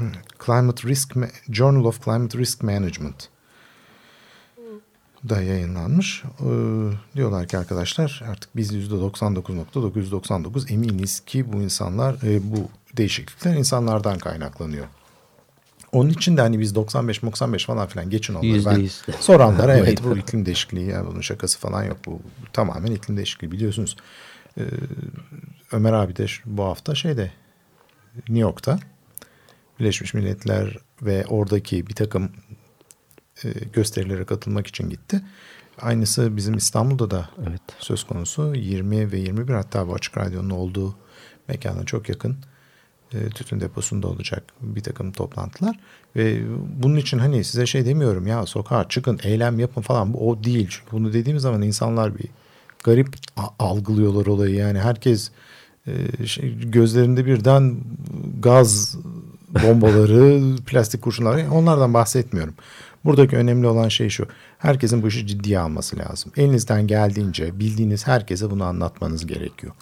Climate 0.46 0.88
Risk 0.88 1.14
Journal 1.50 1.84
of 1.84 2.04
Climate 2.04 2.38
Risk 2.38 2.62
Management 2.62 3.28
da 5.28 5.42
yayınlanmış. 5.42 6.22
Ee, 6.24 6.46
diyorlar 7.16 7.48
ki 7.48 7.58
arkadaşlar 7.58 8.22
artık 8.28 8.56
biz 8.56 8.72
%99.999 8.72 10.72
eminiz 10.72 11.20
ki 11.20 11.52
bu 11.52 11.62
insanlar 11.62 12.16
e, 12.22 12.52
bu 12.52 12.68
değişiklikler 12.96 13.54
insanlardan 13.54 14.18
kaynaklanıyor. 14.18 14.86
Onun 15.92 16.10
için 16.10 16.36
de 16.36 16.40
hani 16.40 16.60
biz 16.60 16.72
95-95 16.72 17.66
falan 17.66 17.86
filan 17.86 18.10
geçin 18.10 18.34
onları. 18.34 18.66
Ben 18.66 18.88
soranlara 19.20 19.76
evet 19.78 20.04
bu 20.04 20.18
iklim 20.18 20.46
değişikliği 20.46 20.90
ya 20.90 21.06
bunun 21.06 21.20
şakası 21.20 21.58
falan 21.58 21.84
yok. 21.84 21.96
Bu, 22.06 22.12
bu 22.12 22.52
tamamen 22.52 22.92
iklim 22.92 23.16
değişikliği 23.16 23.52
biliyorsunuz. 23.52 23.96
Ee, 24.58 24.62
Ömer 25.72 25.92
abi 25.92 26.16
de 26.16 26.26
bu 26.44 26.64
hafta 26.64 26.94
şeyde 26.94 27.30
New 28.14 28.38
York'ta 28.38 28.78
Birleşmiş 29.80 30.14
Milletler 30.14 30.76
ve 31.02 31.26
oradaki 31.26 31.86
bir 31.86 31.94
takım 31.94 32.24
e, 32.24 32.65
gösterilere 33.72 34.24
katılmak 34.24 34.66
için 34.66 34.90
gitti. 34.90 35.22
Aynısı 35.80 36.36
bizim 36.36 36.54
İstanbul'da 36.54 37.10
da 37.10 37.28
evet. 37.48 37.60
söz 37.78 38.04
konusu. 38.04 38.54
20 38.54 39.12
ve 39.12 39.18
21 39.18 39.54
hatta 39.54 39.88
bu 39.88 39.94
Açık 39.94 40.18
Radyo'nun 40.18 40.50
olduğu 40.50 40.94
mekana 41.48 41.84
çok 41.84 42.08
yakın 42.08 42.36
e, 43.12 43.28
tütün 43.28 43.60
deposunda 43.60 44.08
olacak 44.08 44.44
bir 44.60 44.82
takım 44.82 45.12
toplantılar. 45.12 45.80
Ve 46.16 46.40
bunun 46.82 46.96
için 46.96 47.18
hani 47.18 47.44
size 47.44 47.66
şey 47.66 47.86
demiyorum 47.86 48.26
ya 48.26 48.46
sokağa 48.46 48.88
çıkın 48.88 49.20
eylem 49.22 49.58
yapın 49.58 49.82
falan 49.82 50.14
bu 50.14 50.30
o 50.30 50.44
değil. 50.44 50.66
Çünkü 50.70 50.92
bunu 50.92 51.12
dediğimiz 51.12 51.42
zaman 51.42 51.62
insanlar 51.62 52.18
bir 52.18 52.28
garip 52.84 53.08
algılıyorlar 53.58 54.26
olayı 54.26 54.54
yani 54.54 54.78
herkes 54.78 55.30
e, 55.86 56.26
şey, 56.26 56.58
gözlerinde 56.60 57.26
birden 57.26 57.76
gaz 58.40 58.96
bombaları, 59.62 60.56
plastik 60.66 61.02
kurşunlar 61.02 61.46
onlardan 61.46 61.94
bahsetmiyorum. 61.94 62.54
Buradaki 63.06 63.36
önemli 63.36 63.66
olan 63.66 63.88
şey 63.88 64.08
şu. 64.08 64.26
Herkesin 64.58 65.02
bu 65.02 65.08
işi 65.08 65.26
ciddiye 65.26 65.58
alması 65.58 65.98
lazım. 65.98 66.32
Elinizden 66.36 66.86
geldiğince 66.86 67.58
bildiğiniz 67.58 68.06
herkese 68.06 68.50
bunu 68.50 68.64
anlatmanız 68.64 69.26
gerekiyor. 69.26 69.72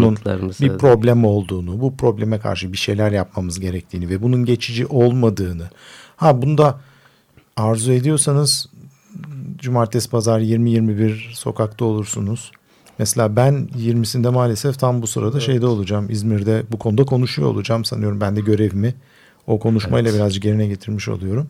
Bunun 0.00 0.16
bir 0.60 0.78
problem 0.78 1.24
olduğunu, 1.24 1.80
bu 1.80 1.96
probleme 1.96 2.38
karşı 2.38 2.72
bir 2.72 2.78
şeyler 2.78 3.12
yapmamız 3.12 3.60
gerektiğini 3.60 4.08
ve 4.08 4.22
bunun 4.22 4.44
geçici 4.44 4.86
olmadığını. 4.86 5.70
Ha 6.16 6.42
bunda 6.42 6.80
arzu 7.56 7.92
ediyorsanız 7.92 8.66
cumartesi 9.58 10.10
pazar 10.10 10.40
20-21 10.40 11.34
sokakta 11.34 11.84
olursunuz. 11.84 12.52
Mesela 12.98 13.36
ben 13.36 13.68
20'sinde 13.78 14.28
maalesef 14.30 14.78
tam 14.78 15.02
bu 15.02 15.06
sırada 15.06 15.36
evet. 15.36 15.46
şeyde 15.46 15.66
olacağım. 15.66 16.10
İzmir'de 16.10 16.62
bu 16.72 16.78
konuda 16.78 17.04
konuşuyor 17.04 17.48
olacağım 17.48 17.84
sanıyorum. 17.84 18.20
Ben 18.20 18.36
de 18.36 18.40
görevimi 18.40 18.94
o 19.46 19.58
konuşmayla 19.58 20.10
evet. 20.10 20.20
birazcık 20.20 20.44
yerine 20.44 20.66
getirmiş 20.66 21.08
oluyorum. 21.08 21.48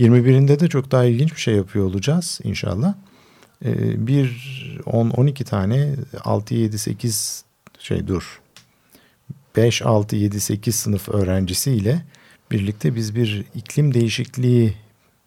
21'inde 0.00 0.60
de 0.60 0.68
çok 0.68 0.90
daha 0.90 1.04
ilginç 1.04 1.34
bir 1.34 1.40
şey 1.40 1.54
yapıyor 1.54 1.84
olacağız 1.84 2.40
inşallah. 2.44 2.94
Ee, 3.64 4.06
bir 4.06 4.30
10 4.86 5.10
12 5.10 5.44
tane 5.44 5.94
6 6.24 6.54
7 6.54 6.78
8 6.78 7.44
şey 7.78 8.06
dur. 8.06 8.40
5 9.56 9.82
6 9.82 10.16
7 10.16 10.40
8 10.40 10.74
sınıf 10.74 11.08
öğrencisiyle 11.08 12.02
birlikte 12.50 12.94
biz 12.94 13.14
bir 13.14 13.44
iklim 13.54 13.94
değişikliği 13.94 14.74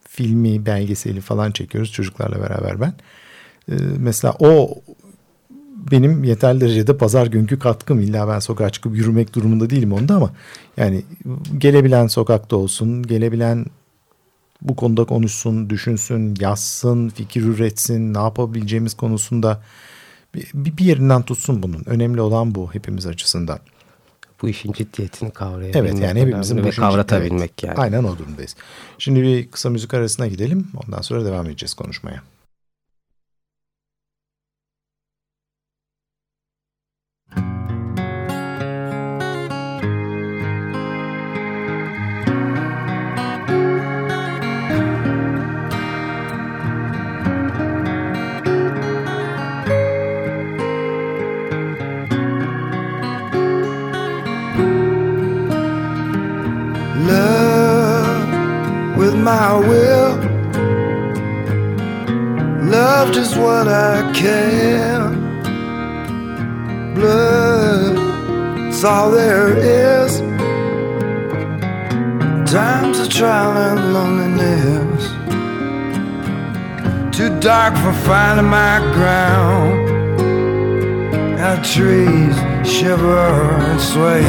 filmi, 0.09 0.65
belgeseli 0.65 1.21
falan 1.21 1.51
çekiyoruz 1.51 1.91
çocuklarla 1.91 2.41
beraber 2.41 2.81
ben. 2.81 2.93
Ee, 3.71 3.75
mesela 3.97 4.35
o 4.39 4.81
benim 5.91 6.23
yeterli 6.23 6.61
derecede 6.61 6.97
pazar 6.97 7.27
günkü 7.27 7.59
katkım. 7.59 7.99
İlla 7.99 8.27
ben 8.27 8.39
sokağa 8.39 8.69
çıkıp 8.69 8.95
yürümek 8.95 9.35
durumunda 9.35 9.69
değilim 9.69 9.93
onda 9.93 10.15
ama 10.15 10.33
yani 10.77 11.03
gelebilen 11.57 12.07
sokakta 12.07 12.55
olsun, 12.55 13.03
gelebilen 13.03 13.65
bu 14.63 14.75
konuda 14.75 15.05
konuşsun, 15.05 15.69
düşünsün, 15.69 16.35
yazsın, 16.39 17.09
fikir 17.09 17.43
üretsin, 17.43 18.13
ne 18.13 18.17
yapabileceğimiz 18.17 18.93
konusunda 18.93 19.61
bir, 20.35 20.47
bir 20.53 20.85
yerinden 20.85 21.21
tutsun 21.21 21.63
bunun. 21.63 21.83
Önemli 21.85 22.21
olan 22.21 22.55
bu 22.55 22.73
hepimiz 22.73 23.07
açısından. 23.07 23.59
Bu 24.41 24.49
işin 24.49 24.71
ciddiyetini 24.71 25.31
kavrayabilmek. 25.31 25.75
Evet 25.75 25.99
yani 25.99 26.21
hepimizin 26.21 26.63
ve 26.63 26.69
kavratabilmek 26.69 27.51
evet, 27.51 27.63
yani. 27.63 27.79
Aynen 27.79 28.03
o 28.03 28.17
durumdayız. 28.17 28.55
Şimdi 28.97 29.21
bir 29.21 29.51
kısa 29.51 29.69
müzik 29.69 29.93
arasına 29.93 30.27
gidelim. 30.27 30.67
Ondan 30.85 31.01
sonra 31.01 31.25
devam 31.25 31.45
edeceğiz 31.45 31.73
konuşmaya. 31.73 32.23
Just 63.23 63.37
what 63.37 63.69
I 63.69 64.11
can. 64.11 65.13
Blood, 66.93 67.95
it's 68.67 68.83
all 68.83 69.11
there 69.11 69.55
is. 69.55 70.19
Times 72.51 72.99
of 72.99 73.07
trial 73.07 73.53
and 73.69 73.93
loneliness. 73.93 75.03
Too 77.15 77.29
dark 77.39 77.77
for 77.77 77.93
finding 78.05 78.47
my 78.47 78.79
ground. 78.91 79.89
Our 81.39 81.63
trees 81.63 82.35
shiver 82.67 83.29
and 83.69 83.79
sway. 83.79 84.23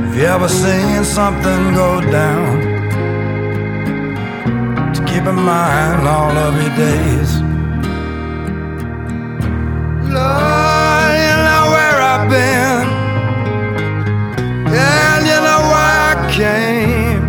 Have 0.00 0.16
you 0.16 0.24
ever 0.24 0.48
seen 0.48 1.04
something 1.04 1.74
go 1.74 2.00
down? 2.10 2.55
Keep 5.26 5.34
in 5.34 5.42
mind 5.42 6.06
all 6.06 6.36
of 6.38 6.54
your 6.54 6.76
days. 6.76 7.40
Lord, 10.14 11.14
you 11.26 11.36
know 11.46 11.64
where 11.74 11.98
I've 12.12 12.26
been, 12.30 12.86
and 14.72 15.26
you 15.26 15.38
know 15.46 15.62
why 15.72 15.90
I 16.10 16.14
came. 16.30 17.24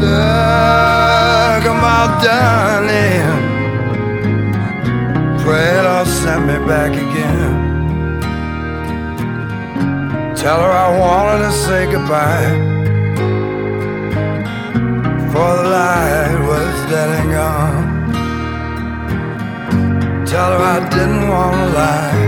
Look, 0.00 1.64
done 2.24 2.88
in. 2.88 3.36
Pray 5.40 5.66
it'll 5.80 6.06
send 6.06 6.46
me 6.46 6.56
back 6.66 6.92
again. 6.92 7.52
Tell 10.34 10.60
her 10.62 10.72
I 10.86 10.98
wanted 10.98 11.40
to 11.44 11.52
say 11.52 11.92
goodbye. 11.92 12.73
For 15.34 15.52
the 15.56 15.64
light 15.68 16.38
was 16.48 16.74
dead 16.88 17.10
and 17.18 17.30
gone. 17.32 17.76
Tell 20.24 20.50
her 20.54 20.62
I 20.76 20.78
didn't 20.94 21.28
want 21.28 21.56
to 21.56 21.66
lie. 21.80 22.24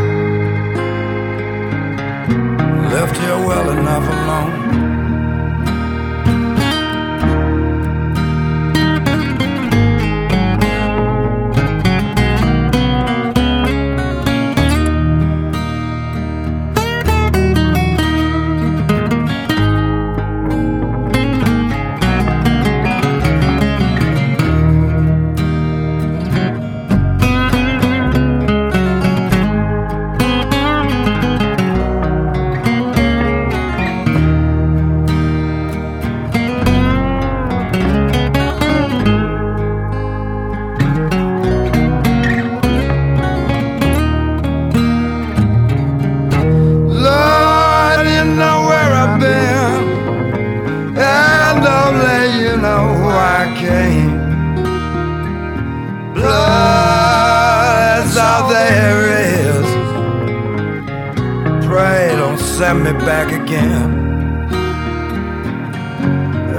Left 2.95 3.17
you 3.23 3.35
well 3.47 3.69
enough 3.71 4.07
alone. 4.17 4.56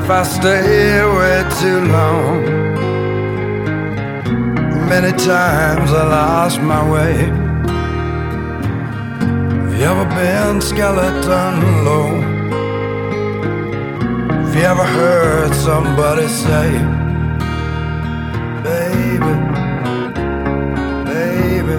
Stay 0.08 1.00
away 1.00 1.44
too 1.60 1.82
long. 1.82 2.44
Many 4.88 5.12
times 5.12 5.92
I 5.92 6.04
lost 6.08 6.62
my 6.62 6.82
way. 6.90 7.14
Have 9.64 9.76
you 9.78 9.84
ever 9.84 10.06
been 10.06 10.62
skeleton 10.62 11.56
low? 11.84 12.22
Have 14.46 14.56
you 14.56 14.62
ever 14.62 14.86
heard 14.86 15.54
somebody 15.54 16.28
say, 16.30 16.70
Baby, 18.64 19.34
baby, 21.12 21.78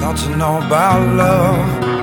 don't 0.00 0.20
you 0.28 0.36
know 0.36 0.58
about 0.58 1.00
love? 1.16 1.95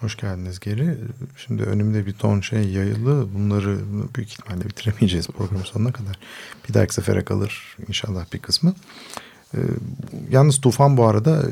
Hoş 0.00 0.16
geldiniz 0.16 0.60
geri. 0.60 0.98
Şimdi 1.36 1.62
önümde 1.62 2.06
bir 2.06 2.12
ton 2.12 2.40
şey 2.40 2.68
yayılı. 2.68 3.26
Bunları 3.34 3.78
büyük 4.14 4.30
ihtimalle 4.30 4.64
bitiremeyeceğiz 4.64 5.26
program 5.26 5.64
sonuna 5.64 5.92
kadar. 5.92 6.18
Bir 6.68 6.74
dahaki 6.74 6.94
sefere 6.94 7.24
kalır 7.24 7.76
inşallah 7.88 8.24
bir 8.32 8.38
kısmı. 8.38 8.74
Ee, 9.54 9.58
yalnız 10.30 10.60
Tufan 10.60 10.96
bu 10.96 11.06
arada 11.06 11.42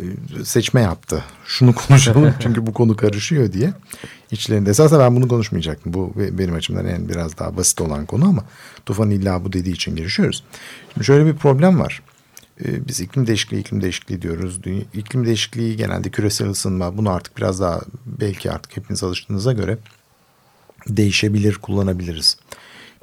seçme 0.45 0.81
yaptı. 0.81 1.25
Şunu 1.45 1.75
konuşalım 1.75 2.35
çünkü 2.41 2.67
bu 2.67 2.73
konu 2.73 2.97
karışıyor 2.97 3.53
diye. 3.53 3.73
İçlerinde. 4.31 4.71
Esasında 4.71 5.01
ben 5.01 5.17
bunu 5.17 5.29
konuşmayacaktım. 5.29 5.95
Bu 5.95 6.13
benim 6.17 6.55
açımdan 6.55 6.87
en 6.87 7.09
biraz 7.09 7.39
daha 7.39 7.57
basit 7.57 7.81
olan 7.81 8.07
konu 8.07 8.29
ama 8.29 8.45
Tufan 8.87 9.11
illa 9.11 9.45
bu 9.45 9.53
dediği 9.53 9.73
için 9.73 9.97
girişiyoruz. 9.97 10.45
Şimdi 10.93 11.07
şöyle 11.07 11.27
bir 11.27 11.37
problem 11.37 11.81
var. 11.81 12.03
Ee, 12.61 12.89
biz 12.89 13.01
iklim 13.01 13.27
değişikliği, 13.27 13.61
iklim 13.61 13.83
değişikliği 13.83 14.23
diyoruz. 14.23 14.61
İklim 14.95 15.27
değişikliği 15.27 15.77
genelde 15.77 16.11
küresel 16.11 16.49
ısınma. 16.49 16.97
Bunu 16.97 17.11
artık 17.11 17.37
biraz 17.37 17.61
daha 17.61 17.81
belki 18.07 18.53
artık 18.53 18.77
hepiniz 18.77 19.05
alıştığınıza 19.05 19.53
göre 19.53 19.79
değişebilir, 20.89 21.55
kullanabiliriz. 21.55 22.37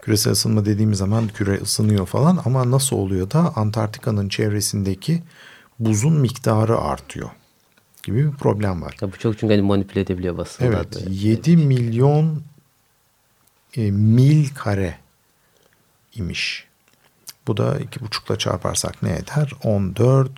Küresel 0.01 0.33
ısınma 0.33 0.65
dediğimiz 0.65 0.97
zaman 0.97 1.27
küre 1.27 1.61
ısınıyor 1.61 2.05
falan 2.05 2.41
ama 2.45 2.71
nasıl 2.71 2.95
oluyor 2.95 3.31
da 3.31 3.53
Antarktika'nın 3.55 4.29
çevresindeki 4.29 5.23
buzun 5.79 6.13
miktarı 6.13 6.77
artıyor 6.77 7.29
gibi 8.03 8.31
bir 8.31 8.37
problem 8.37 8.81
var. 8.81 8.97
Ya 9.01 9.11
bu 9.11 9.17
çok 9.17 9.39
çünkü 9.39 9.53
hani 9.53 9.61
manipüle 9.61 10.01
edebiliyor 10.01 10.37
basında. 10.37 10.67
Evet 10.67 11.03
7 11.09 11.57
milyon 11.57 12.43
e, 13.77 13.91
mil 13.91 14.49
kare 14.49 14.97
imiş 16.15 16.70
bu 17.47 17.57
da 17.57 17.79
iki 17.79 18.01
buçukla 18.01 18.37
çarparsak 18.37 19.03
ne 19.03 19.09
eder? 19.09 19.51
14, 19.63 20.31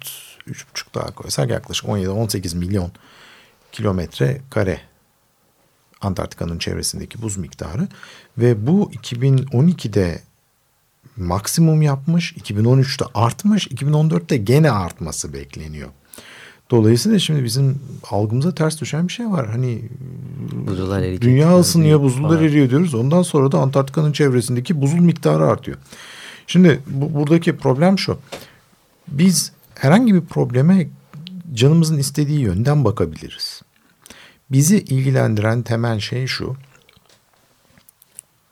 üç 0.47 0.69
buçuk 0.69 0.95
daha 0.95 1.15
koysak 1.15 1.49
yaklaşık 1.49 1.85
17-18 1.85 2.57
milyon 2.57 2.91
kilometre 3.71 4.41
kare 4.49 4.81
Antarktika'nın 6.01 6.59
çevresindeki 6.59 7.21
buz 7.21 7.37
miktarı 7.37 7.87
ve 8.37 8.67
bu 8.67 8.91
2012'de 8.91 10.21
maksimum 11.17 11.81
yapmış, 11.81 12.33
2013'te 12.33 13.05
artmış, 13.13 13.67
2014'te 13.67 14.37
gene 14.37 14.71
artması 14.71 15.33
bekleniyor. 15.33 15.89
Dolayısıyla 16.71 17.19
şimdi 17.19 17.43
bizim 17.43 17.79
algımıza 18.09 18.55
ters 18.55 18.81
düşen 18.81 19.07
bir 19.07 19.13
şey 19.13 19.27
var. 19.27 19.49
Hani 19.49 19.81
Buzullar 20.67 21.21
dünya 21.21 21.59
ısınıyor, 21.59 22.01
buzullar 22.01 22.41
eriyor 22.41 22.69
diyoruz. 22.69 22.93
Ondan 22.93 23.21
sonra 23.21 23.51
da 23.51 23.59
Antarktika'nın 23.59 24.11
çevresindeki 24.11 24.81
buzul 24.81 24.99
miktarı 24.99 25.45
artıyor. 25.45 25.77
Şimdi 26.53 26.79
bu, 26.87 27.13
buradaki 27.13 27.57
problem 27.57 27.99
şu. 27.99 28.19
Biz 29.07 29.51
herhangi 29.75 30.13
bir 30.13 30.21
probleme 30.21 30.87
canımızın 31.53 31.97
istediği 31.97 32.39
yönden 32.39 32.85
bakabiliriz. 32.85 33.61
Bizi 34.51 34.77
ilgilendiren 34.77 35.61
temel 35.61 35.99
şey 35.99 36.27
şu. 36.27 36.55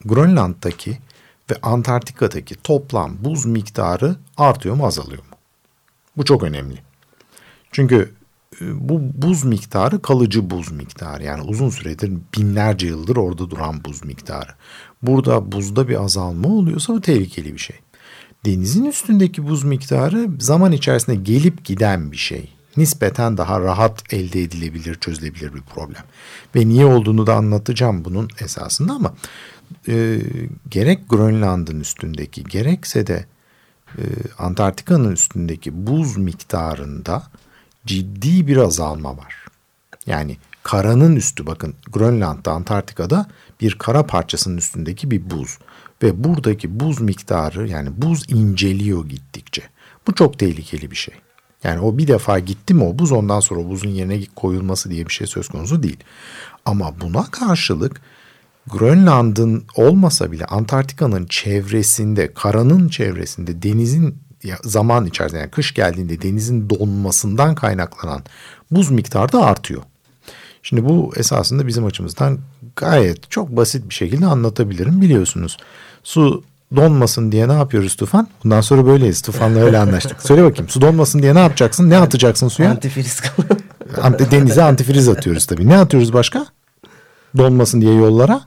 Grönland'daki 0.06 0.98
ve 1.52 1.56
Antarktika'daki 1.62 2.56
toplam 2.56 3.18
buz 3.20 3.46
miktarı 3.46 4.16
artıyor 4.38 4.76
mu 4.76 4.86
azalıyor 4.86 5.24
mu? 5.24 5.38
Bu 6.18 6.26
çok 6.26 6.44
önemli. 6.44 6.78
Çünkü 7.72 8.14
e, 8.62 8.90
bu 8.90 9.02
buz 9.14 9.44
miktarı 9.44 10.02
kalıcı 10.02 10.50
buz 10.50 10.72
miktarı. 10.72 11.24
Yani 11.24 11.42
uzun 11.42 11.70
süredir 11.70 12.14
binlerce 12.38 12.88
yıldır 12.88 13.18
orada 13.18 13.50
duran 13.50 13.84
buz 13.86 14.06
miktarı. 14.06 14.52
Burada 15.02 15.52
buzda 15.52 15.88
bir 15.88 16.04
azalma 16.04 16.50
oluyorsa 16.50 16.94
bu 16.94 17.02
tehlikeli 17.02 17.54
bir 17.54 17.60
şey. 17.60 17.80
Denizin 18.46 18.86
üstündeki 18.86 19.48
buz 19.48 19.64
miktarı 19.64 20.30
zaman 20.40 20.72
içerisinde 20.72 21.16
gelip 21.16 21.66
giden 21.66 22.12
bir 22.12 22.18
şey. 22.18 22.54
Nispeten 22.78 23.38
daha 23.38 23.62
rahat 23.62 24.14
elde 24.14 24.42
edilebilir, 24.42 24.96
çözülebilir 24.96 25.54
bir 25.54 25.62
problem. 25.62 26.04
Ve 26.56 26.68
niye 26.68 26.86
olduğunu 26.86 27.28
da 27.28 27.36
anlatacağım 27.36 28.06
bunun 28.06 28.30
esasında 28.40 28.94
ama 28.94 29.14
e, 29.88 30.22
gerek 30.70 31.10
Grönland'ın 31.10 31.80
üstündeki 31.80 32.44
gerekse 32.44 33.08
de 33.08 33.26
e, 33.98 34.02
Antarktika'nın 34.38 35.12
üstündeki 35.12 35.88
buz 35.88 36.18
miktarında 36.18 37.24
ciddi 37.86 38.48
bir 38.48 38.58
azalma 38.58 39.18
var. 39.18 39.46
Yani 40.06 40.38
karanın 40.64 41.16
üstü 41.16 41.46
bakın 41.46 41.74
Grönland'da 41.92 42.52
Antarktika'da 42.52 43.28
bir 43.62 43.78
kara 43.78 44.06
parçasının 44.06 44.58
üstündeki 44.58 45.12
bir 45.12 45.30
buz 45.30 45.58
ve 46.04 46.24
buradaki 46.24 46.80
buz 46.80 47.02
miktarı 47.02 47.68
yani 47.68 47.90
buz 47.98 48.30
inceliyor 48.30 49.10
gittikçe. 49.10 49.62
Bu 50.08 50.16
çok 50.16 50.40
tehlikeli 50.40 50.92
bir 50.92 50.96
şey. 50.96 51.16
Yani 51.64 51.80
o 51.80 51.98
bir 51.98 52.08
defa 52.08 52.40
gitti 52.40 52.74
mi 52.74 52.84
o 52.84 53.00
buz 53.00 53.12
ondan 53.12 53.40
sonra 53.40 53.70
buzun 53.70 53.90
yerine 53.90 54.26
koyulması 54.36 54.90
diye 54.90 55.08
bir 55.08 55.14
şey 55.14 55.28
söz 55.28 55.48
konusu 55.48 55.84
değil. 55.84 56.00
Ama 56.66 57.02
buna 57.02 57.26
karşılık 57.32 58.02
Grönland'ın 58.68 59.64
olmasa 59.76 60.32
bile 60.32 60.46
Antarktika'nın 60.46 61.26
çevresinde, 61.26 62.34
karanın 62.34 62.90
çevresinde 62.90 63.62
denizin 63.64 64.16
zaman 64.64 65.06
içerisinde 65.06 65.40
yani 65.40 65.52
kış 65.52 65.74
geldiğinde 65.74 66.22
denizin 66.22 66.70
donmasından 66.70 67.56
kaynaklanan 67.56 68.24
buz 68.72 68.92
miktarı 68.92 69.32
da 69.32 69.46
artıyor. 69.46 69.82
Şimdi 70.64 70.86
bu 70.86 71.14
esasında 71.16 71.68
bizim 71.68 71.86
açımızdan 71.86 72.40
gayet 72.76 73.32
çok 73.32 73.50
basit 73.50 73.90
bir 73.90 73.94
şekilde 73.94 74.26
anlatabilirim 74.26 75.02
biliyorsunuz. 75.02 75.58
Su 76.04 76.44
donmasın 76.76 77.32
diye 77.32 77.48
ne 77.48 77.54
yapıyoruz 77.54 77.96
Tufan? 77.96 78.28
Bundan 78.44 78.62
sonra 78.62 78.86
böyleyiz. 78.86 79.22
Tufan'la 79.22 79.60
öyle 79.60 79.78
anlaştık. 79.78 80.22
Söyle 80.22 80.44
bakayım 80.44 80.70
su 80.70 80.82
donmasın 80.82 81.22
diye 81.22 81.36
ne 81.36 81.40
yapacaksın? 81.40 81.90
Ne 81.90 81.98
atacaksın 81.98 82.48
suya? 82.48 82.72
Antifriz 84.02 84.32
Denize 84.32 84.64
antifriz 84.64 85.10
atıyoruz 85.10 85.46
tabii. 85.46 85.68
Ne 85.68 85.78
atıyoruz 85.78 86.14
başka? 86.14 86.46
Donmasın 87.38 87.82
diye 87.82 87.94
yollara? 87.94 88.42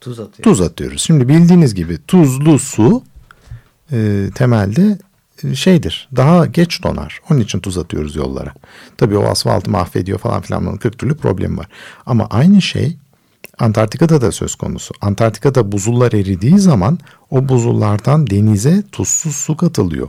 Tuz 0.00 0.20
atıyoruz. 0.20 0.42
Tuz 0.42 0.60
atıyoruz. 0.60 1.02
Şimdi 1.02 1.28
bildiğiniz 1.28 1.74
gibi 1.74 1.98
tuzlu 2.06 2.58
su 2.58 3.02
e, 3.92 4.28
temelde 4.34 4.98
e, 5.44 5.54
şeydir. 5.54 6.08
Daha 6.16 6.46
geç 6.46 6.82
donar. 6.82 7.20
Onun 7.30 7.40
için 7.40 7.60
tuz 7.60 7.78
atıyoruz 7.78 8.16
yollara. 8.16 8.52
Tabii 8.96 9.16
o 9.16 9.24
asfaltı 9.24 9.70
mahvediyor 9.70 10.18
falan 10.18 10.40
filan. 10.40 10.66
Bunun 10.66 10.76
40 10.76 10.98
türlü 10.98 11.16
problemi 11.16 11.58
var. 11.58 11.68
Ama 12.06 12.26
aynı 12.30 12.62
şey 12.62 12.96
Antarktika'da 13.58 14.20
da 14.20 14.32
söz 14.32 14.54
konusu. 14.54 14.94
Antarktika'da 15.00 15.72
buzullar 15.72 16.12
eridiği 16.12 16.58
zaman 16.58 16.98
o 17.30 17.48
buzullardan 17.48 18.26
denize 18.26 18.82
tuzsuz 18.92 19.36
su 19.36 19.56
katılıyor. 19.56 20.08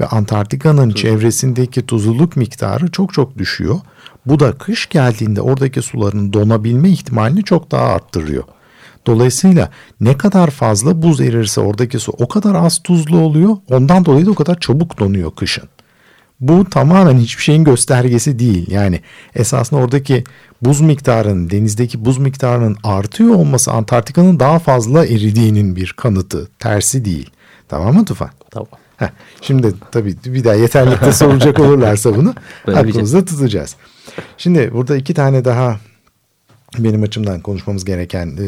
Ve 0.00 0.06
Antarktika'nın 0.06 0.90
çevresindeki 0.90 1.86
tuzluluk 1.86 2.36
miktarı 2.36 2.90
çok 2.90 3.12
çok 3.12 3.38
düşüyor. 3.38 3.80
Bu 4.26 4.40
da 4.40 4.52
kış 4.52 4.88
geldiğinde 4.88 5.40
oradaki 5.40 5.82
suların 5.82 6.32
donabilme 6.32 6.90
ihtimalini 6.90 7.44
çok 7.44 7.70
daha 7.70 7.84
arttırıyor. 7.84 8.44
Dolayısıyla 9.06 9.70
ne 10.00 10.18
kadar 10.18 10.50
fazla 10.50 11.02
buz 11.02 11.20
erirse 11.20 11.60
oradaki 11.60 11.98
su 11.98 12.12
o 12.18 12.28
kadar 12.28 12.54
az 12.54 12.82
tuzlu 12.82 13.18
oluyor. 13.18 13.56
Ondan 13.70 14.04
dolayı 14.04 14.26
da 14.26 14.30
o 14.30 14.34
kadar 14.34 14.60
çabuk 14.60 14.98
donuyor 14.98 15.30
kışın. 15.30 15.68
Bu 16.40 16.64
tamamen 16.70 17.18
hiçbir 17.18 17.42
şeyin 17.42 17.64
göstergesi 17.64 18.38
değil. 18.38 18.70
Yani 18.70 19.00
esasında 19.34 19.80
oradaki 19.80 20.24
buz 20.62 20.80
miktarının, 20.80 21.50
denizdeki 21.50 22.04
buz 22.04 22.18
miktarının 22.18 22.76
artıyor 22.84 23.34
olması 23.34 23.72
Antarktika'nın 23.72 24.40
daha 24.40 24.58
fazla 24.58 25.06
eridiğinin 25.06 25.76
bir 25.76 25.94
kanıtı. 25.96 26.48
Tersi 26.58 27.04
değil. 27.04 27.30
Tamam 27.68 27.94
mı 27.94 28.04
Tufan? 28.04 28.30
Tamam. 28.50 28.68
Heh, 28.96 29.08
şimdi 29.40 29.74
tabii 29.90 30.16
bir 30.24 30.44
daha 30.44 30.54
yeterlikte 30.54 31.12
soracak 31.12 31.60
olurlarsa 31.60 32.16
bunu 32.16 32.34
aklımızda 32.66 33.24
tutacağız. 33.24 33.76
Şimdi 34.38 34.70
burada 34.72 34.96
iki 34.96 35.14
tane 35.14 35.44
daha 35.44 35.80
benim 36.78 37.02
açımdan 37.02 37.40
konuşmamız 37.40 37.84
gereken 37.84 38.38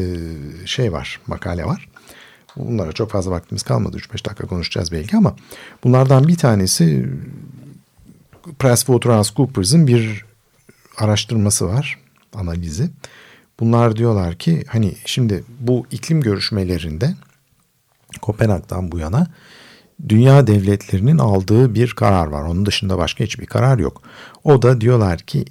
şey 0.65 0.93
var, 0.93 1.19
makale 1.27 1.65
var. 1.65 1.87
Bunlara 2.55 2.91
çok 2.91 3.11
fazla 3.11 3.31
vaktimiz 3.31 3.63
kalmadı. 3.63 3.97
3-5 3.97 4.25
dakika 4.25 4.47
konuşacağız 4.47 4.91
belki 4.91 5.17
ama 5.17 5.35
bunlardan 5.83 6.27
bir 6.27 6.35
tanesi 6.35 7.09
PricewaterhouseCoopers'ın 8.59 9.87
bir 9.87 10.25
araştırması 10.97 11.67
var, 11.67 11.97
analizi. 12.33 12.89
Bunlar 13.59 13.95
diyorlar 13.95 14.35
ki 14.35 14.63
hani 14.67 14.95
şimdi 15.05 15.43
bu 15.59 15.85
iklim 15.91 16.21
görüşmelerinde 16.21 17.15
Kopenhag'dan 18.21 18.91
bu 18.91 18.99
yana 18.99 19.27
dünya 20.09 20.47
devletlerinin 20.47 21.17
aldığı 21.17 21.75
bir 21.75 21.91
karar 21.91 22.27
var. 22.27 22.41
Onun 22.41 22.65
dışında 22.65 22.97
başka 22.97 23.23
hiçbir 23.23 23.45
karar 23.45 23.79
yok. 23.79 24.01
O 24.43 24.61
da 24.61 24.81
diyorlar 24.81 25.19
ki 25.19 25.45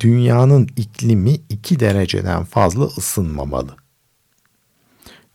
dünyanın 0.00 0.68
iklimi 0.76 1.34
2 1.48 1.80
dereceden 1.80 2.44
fazla 2.44 2.84
ısınmamalı. 2.84 3.76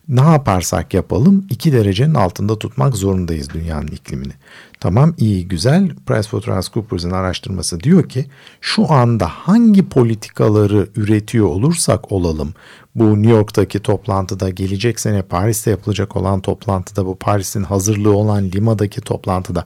Ne 0.10 0.22
yaparsak 0.22 0.93
yapalım 0.93 1.45
2 1.50 1.74
derecenin 1.74 2.13
altında 2.13 2.60
tutmak 2.60 2.95
zorundayız 2.95 3.50
dünyanın 3.54 3.88
iklimini. 3.88 4.34
Tamam 4.80 5.13
iyi 5.17 5.48
güzel 5.48 5.89
PricewaterhouseCoopers'ın 5.89 7.12
araştırması 7.12 7.80
diyor 7.80 8.10
ki 8.10 8.26
şu 8.62 8.91
anda 8.91 9.28
hangi 9.28 9.89
politikaları 9.89 10.88
üretiyor 10.95 11.48
olursak 11.48 12.12
olalım 12.12 12.54
bu 12.95 13.15
New 13.24 13.32
York'taki 13.32 13.80
toplantıda 13.80 14.50
gelecek 14.50 15.00
sene 15.00 15.22
Paris'te 15.22 15.72
yapılacak 15.72 16.15
olan 16.15 16.41
toplantıda 16.41 17.06
bu 17.06 17.15
Paris'in 17.15 17.63
hazırlığı 17.63 18.15
olan 18.15 18.52
Lima'daki 18.52 19.02
toplantıda 19.02 19.65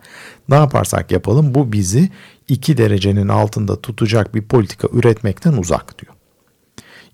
ne 0.50 0.56
yaparsak 0.56 1.12
yapalım 1.12 1.56
bu 1.56 1.72
bizi 1.72 2.10
2 2.48 2.78
derecenin 2.78 3.28
altında 3.28 3.82
tutacak 3.82 4.36
bir 4.36 4.42
politika 4.42 4.88
üretmekten 4.94 5.54
uzak 5.54 6.02
diyor. 6.02 6.14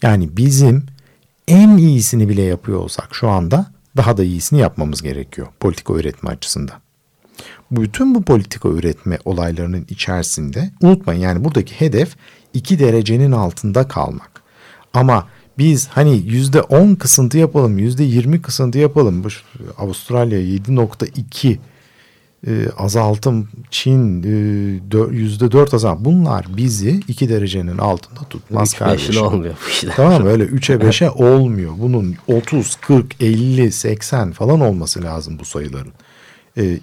Yani 0.04 0.38
bizim 0.38 0.86
en 1.50 1.78
iyisini 1.78 2.30
bile 2.30 2.42
yapıyor 2.42 2.80
olsak 2.80 3.16
şu 3.16 3.30
anda 3.30 3.66
daha 3.98 4.18
da 4.18 4.24
iyisini 4.24 4.60
yapmamız 4.60 5.02
gerekiyor 5.02 5.48
politika 5.60 5.94
üretme 5.94 6.30
açısından. 6.30 6.78
Bütün 7.72 8.16
bu 8.16 8.24
politika 8.24 8.70
üretme 8.70 9.18
olaylarının 9.26 9.86
içerisinde 9.90 10.72
unutmayın 10.82 11.22
yani 11.22 11.44
buradaki 11.44 11.76
hedef 11.76 12.16
2 12.54 12.80
derecenin 12.80 13.32
altında 13.32 13.88
kalmak. 13.88 14.42
Ama 14.94 15.28
biz 15.58 15.88
hani 15.88 16.18
yüzde 16.18 16.62
on 16.62 16.96
kısıntı 16.96 17.38
yapalım, 17.38 17.78
yüzde 17.78 18.04
yirmi 18.04 18.42
kısıntı 18.42 18.78
yapalım. 18.78 19.24
Bu 19.24 19.28
Avustralya 19.78 20.40
7.2 20.40 21.58
e, 22.48 22.70
azaltım, 22.78 23.50
Çin 23.72 24.24
e, 24.24 25.16
yüzde 25.16 25.52
dört 25.52 25.74
azaltım. 25.74 26.06
Bunlar 26.06 26.46
bizi 26.58 27.02
iki 27.08 27.30
derecenin 27.30 27.78
altında 27.78 28.20
tutmaz 28.30 28.70
3 28.74 28.80
kardeşim. 28.80 29.24
olmuyor 29.24 29.54
bu 29.66 29.70
işler. 29.70 29.94
Tamam? 29.96 30.26
Öyle 30.26 30.44
3'e 30.44 30.76
5'e 30.76 31.10
olmuyor. 31.10 31.74
Bunun 31.78 32.16
30, 32.28 32.76
40, 32.76 33.22
50, 33.22 33.72
80 33.72 34.32
falan 34.32 34.62
olması 34.62 35.04
lazım 35.04 35.40
bu 35.40 35.46
sayıların. 35.46 35.94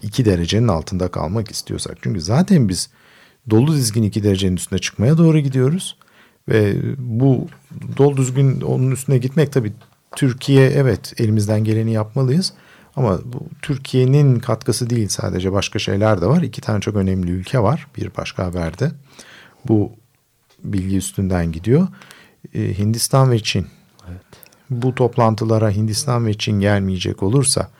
2 0.03 0.25
derecenin 0.25 0.69
altında 0.69 1.09
kalmak 1.09 1.51
istiyorsak. 1.51 1.99
Çünkü 2.03 2.21
zaten 2.21 2.69
biz 2.69 2.91
dolu 3.51 3.75
dizgin 3.75 4.03
2 4.03 4.25
derecenin 4.25 4.57
üstüne 4.57 4.79
çıkmaya 4.79 5.19
doğru 5.19 5.39
gidiyoruz. 5.39 5.97
Ve 6.49 6.77
bu 6.99 7.47
dolu 7.97 8.17
düzgün 8.17 8.61
onun 8.61 8.91
üstüne 8.91 9.19
gitmek 9.19 9.53
tabii 9.53 9.73
Türkiye 10.17 10.71
evet 10.71 11.21
elimizden 11.21 11.65
geleni 11.65 11.93
yapmalıyız. 11.93 12.53
Ama 12.97 13.19
bu 13.25 13.47
Türkiye'nin 13.63 14.39
katkısı 14.39 14.91
değil 14.91 15.09
sadece 15.09 15.53
başka 15.53 15.79
şeyler 15.79 16.21
de 16.21 16.27
var. 16.27 16.43
İki 16.43 16.61
tane 16.61 16.81
çok 16.81 16.97
önemli 16.97 17.31
ülke 17.31 17.59
var 17.59 17.87
bir 17.97 18.11
başka 18.17 18.45
haberde. 18.45 18.93
Bu 19.69 19.93
bilgi 20.65 20.97
üstünden 20.97 21.53
gidiyor. 21.53 21.89
Ee, 22.55 22.79
Hindistan 22.79 23.31
ve 23.31 23.39
Çin. 23.39 23.67
Evet. 24.09 24.23
Bu 24.71 24.95
toplantılara 24.95 25.71
Hindistan 25.71 26.27
ve 26.27 26.35
Çin 26.35 26.61
gelmeyecek 26.61 27.23
olursa 27.23 27.71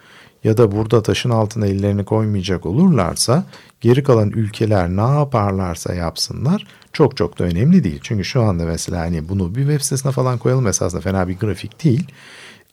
ya 0.45 0.57
da 0.57 0.73
burada 0.73 1.03
taşın 1.03 1.31
altına 1.31 1.67
ellerini 1.67 2.05
koymayacak 2.05 2.67
olurlarsa 2.67 3.45
geri 3.81 4.03
kalan 4.03 4.31
ülkeler 4.31 4.89
ne 4.89 5.19
yaparlarsa 5.19 5.95
yapsınlar 5.95 6.67
çok 6.93 7.17
çok 7.17 7.39
da 7.39 7.45
önemli 7.45 7.85
değil. 7.85 8.01
Çünkü 8.03 8.25
şu 8.25 8.43
anda 8.43 8.65
mesela 8.65 9.01
hani 9.01 9.29
bunu 9.29 9.55
bir 9.55 9.61
web 9.61 9.81
sitesine 9.81 10.13
falan 10.13 10.39
koyalım 10.39 10.67
esasında 10.67 11.01
fena 11.01 11.29
bir 11.29 11.39
grafik 11.39 11.85
değil. 11.85 12.05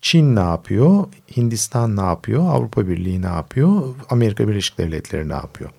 Çin 0.04 0.36
ne 0.36 0.40
yapıyor? 0.40 1.06
Hindistan 1.38 1.98
ne 1.98 2.02
yapıyor? 2.02 2.50
Avrupa 2.50 2.88
Birliği 2.88 3.22
ne 3.22 3.28
yapıyor? 3.28 3.96
Amerika 4.10 4.48
Birleşik 4.48 4.78
Devletleri 4.78 5.30
ne 5.30 5.34
yapıyor? 5.34 5.70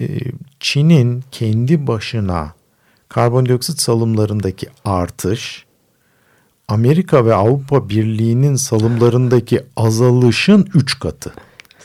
Ee, 0.00 0.06
Çin'in 0.60 1.24
kendi 1.30 1.86
başına 1.86 2.54
karbondioksit 3.08 3.80
salımlarındaki 3.80 4.68
artış 4.84 5.64
Amerika 6.68 7.26
ve 7.26 7.34
Avrupa 7.34 7.88
Birliği'nin 7.88 8.56
salımlarındaki 8.56 9.62
azalışın 9.76 10.68
3 10.74 11.00
katı. 11.00 11.32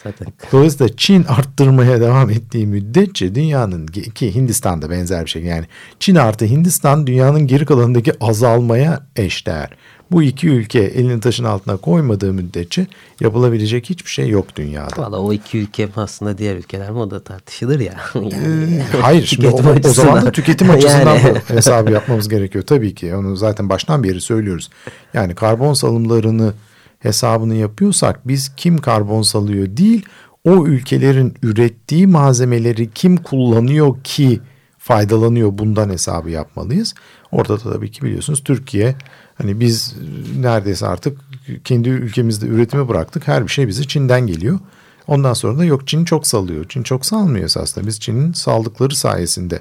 Zaten. 0.04 0.28
Dolayısıyla 0.52 0.96
Çin 0.98 1.24
arttırmaya 1.24 2.02
devam 2.02 2.30
ettiği 2.30 2.68
müddetçe 2.68 3.36
dünyanın 3.36 3.88
ki 3.88 4.36
Hindistan'da 4.36 4.90
benzer 4.90 5.26
bir 5.26 5.30
şey 5.30 5.44
yani 5.44 5.66
Çin 6.00 6.16
artı 6.16 6.46
Hindistan 6.46 7.08
dünyanın 7.08 7.48
geri 7.48 7.66
kalanındaki 7.66 8.14
azalmaya 8.22 9.08
eşdeğer. 9.16 9.70
Bu 10.12 10.24
iki 10.24 10.50
ülke 10.50 10.80
elini 10.80 11.20
taşın 11.20 11.44
altına 11.44 11.78
koymadığı 11.78 12.34
müddetçe 12.34 12.88
yapılabilecek 13.20 13.90
hiçbir 13.90 14.10
şey 14.10 14.30
yok 14.30 14.56
dünyada. 14.56 15.02
Valla 15.02 15.20
o 15.20 15.34
iki 15.34 15.58
ülke 15.58 15.90
aslında 15.96 16.38
diğer 16.38 16.56
ülkeler 16.56 16.92
mi 16.92 17.00
o 17.00 17.12
da 17.12 17.24
tartışılır 17.24 17.80
ya. 17.80 17.96
yani, 18.16 18.34
ee, 18.34 18.98
hayır 19.02 19.26
şimdi 19.26 19.48
o, 19.48 19.90
o 19.90 19.94
zaman 19.94 20.26
da 20.26 20.32
tüketim 20.32 20.70
açısından 20.70 21.16
yani. 21.16 21.38
hesabı 21.48 21.92
yapmamız 21.92 22.30
gerekiyor. 22.30 22.66
Tabii 22.66 22.96
ki 22.96 23.16
onu 23.16 23.36
zaten 23.36 23.70
baştan 23.70 24.04
beri 24.04 24.22
söylüyoruz. 24.22 24.70
Yani 25.14 25.36
karbon 25.36 25.74
salımlarını 25.74 26.54
hesabını 27.00 27.56
yapıyorsak 27.56 28.28
biz 28.28 28.52
kim 28.58 28.78
karbon 28.78 29.22
salıyor 29.22 29.78
değil 29.78 30.06
o 30.46 30.68
ülkelerin 30.68 31.34
ürettiği 31.44 32.08
malzemeleri 32.08 32.92
kim 32.92 33.18
kullanıyor 33.18 34.04
ki 34.04 34.40
faydalanıyor 34.78 35.58
bundan 35.58 35.90
hesabı 35.90 36.30
yapmalıyız. 36.30 36.96
Orada 37.32 37.60
da 37.60 37.72
tabii 37.74 37.92
ki 37.92 38.02
biliyorsunuz 38.02 38.44
Türkiye 38.44 38.96
hani 39.42 39.60
biz 39.60 39.96
neredeyse 40.40 40.88
artık 40.88 41.18
kendi 41.64 41.90
ülkemizde 41.90 42.46
üretimi 42.46 42.88
bıraktık. 42.88 43.28
Her 43.28 43.44
bir 43.44 43.52
şey 43.52 43.68
bize 43.68 43.84
Çin'den 43.84 44.28
geliyor. 44.28 44.60
Ondan 45.08 45.34
sonra 45.34 45.58
da 45.58 45.66
yok 45.66 45.88
Çin 45.88 46.06
çok 46.06 46.28
salıyor. 46.28 46.66
Çin 46.70 46.84
çok 46.84 47.06
salmıyor 47.06 47.46
esasında. 47.46 47.88
Biz 47.88 48.00
Çin'in 48.00 48.34
saldıkları 48.34 48.96
sayesinde 48.96 49.60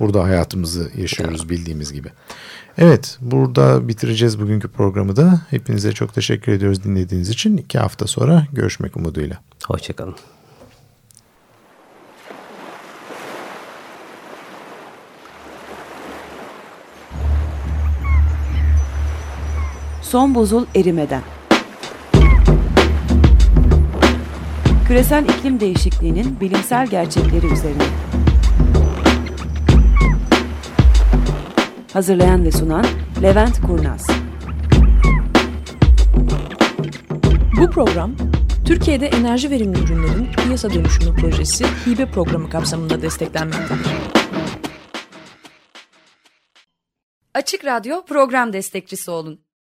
burada 0.00 0.24
hayatımızı 0.24 0.90
yaşıyoruz 0.96 1.50
bildiğimiz 1.50 1.92
gibi. 1.92 2.08
Evet 2.78 3.18
burada 3.20 3.88
bitireceğiz 3.88 4.40
bugünkü 4.40 4.68
programı 4.68 5.16
da. 5.16 5.40
Hepinize 5.50 5.92
çok 5.92 6.14
teşekkür 6.14 6.52
ediyoruz 6.52 6.84
dinlediğiniz 6.84 7.28
için. 7.28 7.56
İki 7.56 7.78
hafta 7.78 8.06
sonra 8.06 8.46
görüşmek 8.52 8.96
umuduyla. 8.96 9.38
Hoşçakalın. 9.66 10.14
Son 20.10 20.34
buzul 20.34 20.66
erimeden. 20.74 21.22
Küresel 24.86 25.24
iklim 25.24 25.60
değişikliğinin 25.60 26.40
bilimsel 26.40 26.86
gerçekleri 26.86 27.46
üzerine. 27.46 27.82
Hazırlayan 31.92 32.44
ve 32.44 32.52
sunan 32.52 32.84
Levent 33.22 33.60
Kurnaz. 33.60 34.06
Bu 37.60 37.70
program 37.70 38.12
Türkiye'de 38.64 39.06
enerji 39.06 39.50
verimli 39.50 39.78
ürünlerin 39.78 40.28
piyasa 40.32 40.70
dönüşümü 40.70 41.16
projesi 41.16 41.64
hibe 41.64 42.06
programı 42.06 42.50
kapsamında 42.50 43.02
desteklenmektedir. 43.02 43.86
Açık 47.34 47.64
Radyo 47.64 48.04
program 48.04 48.52
destekçisi 48.52 49.10
olun. 49.10 49.49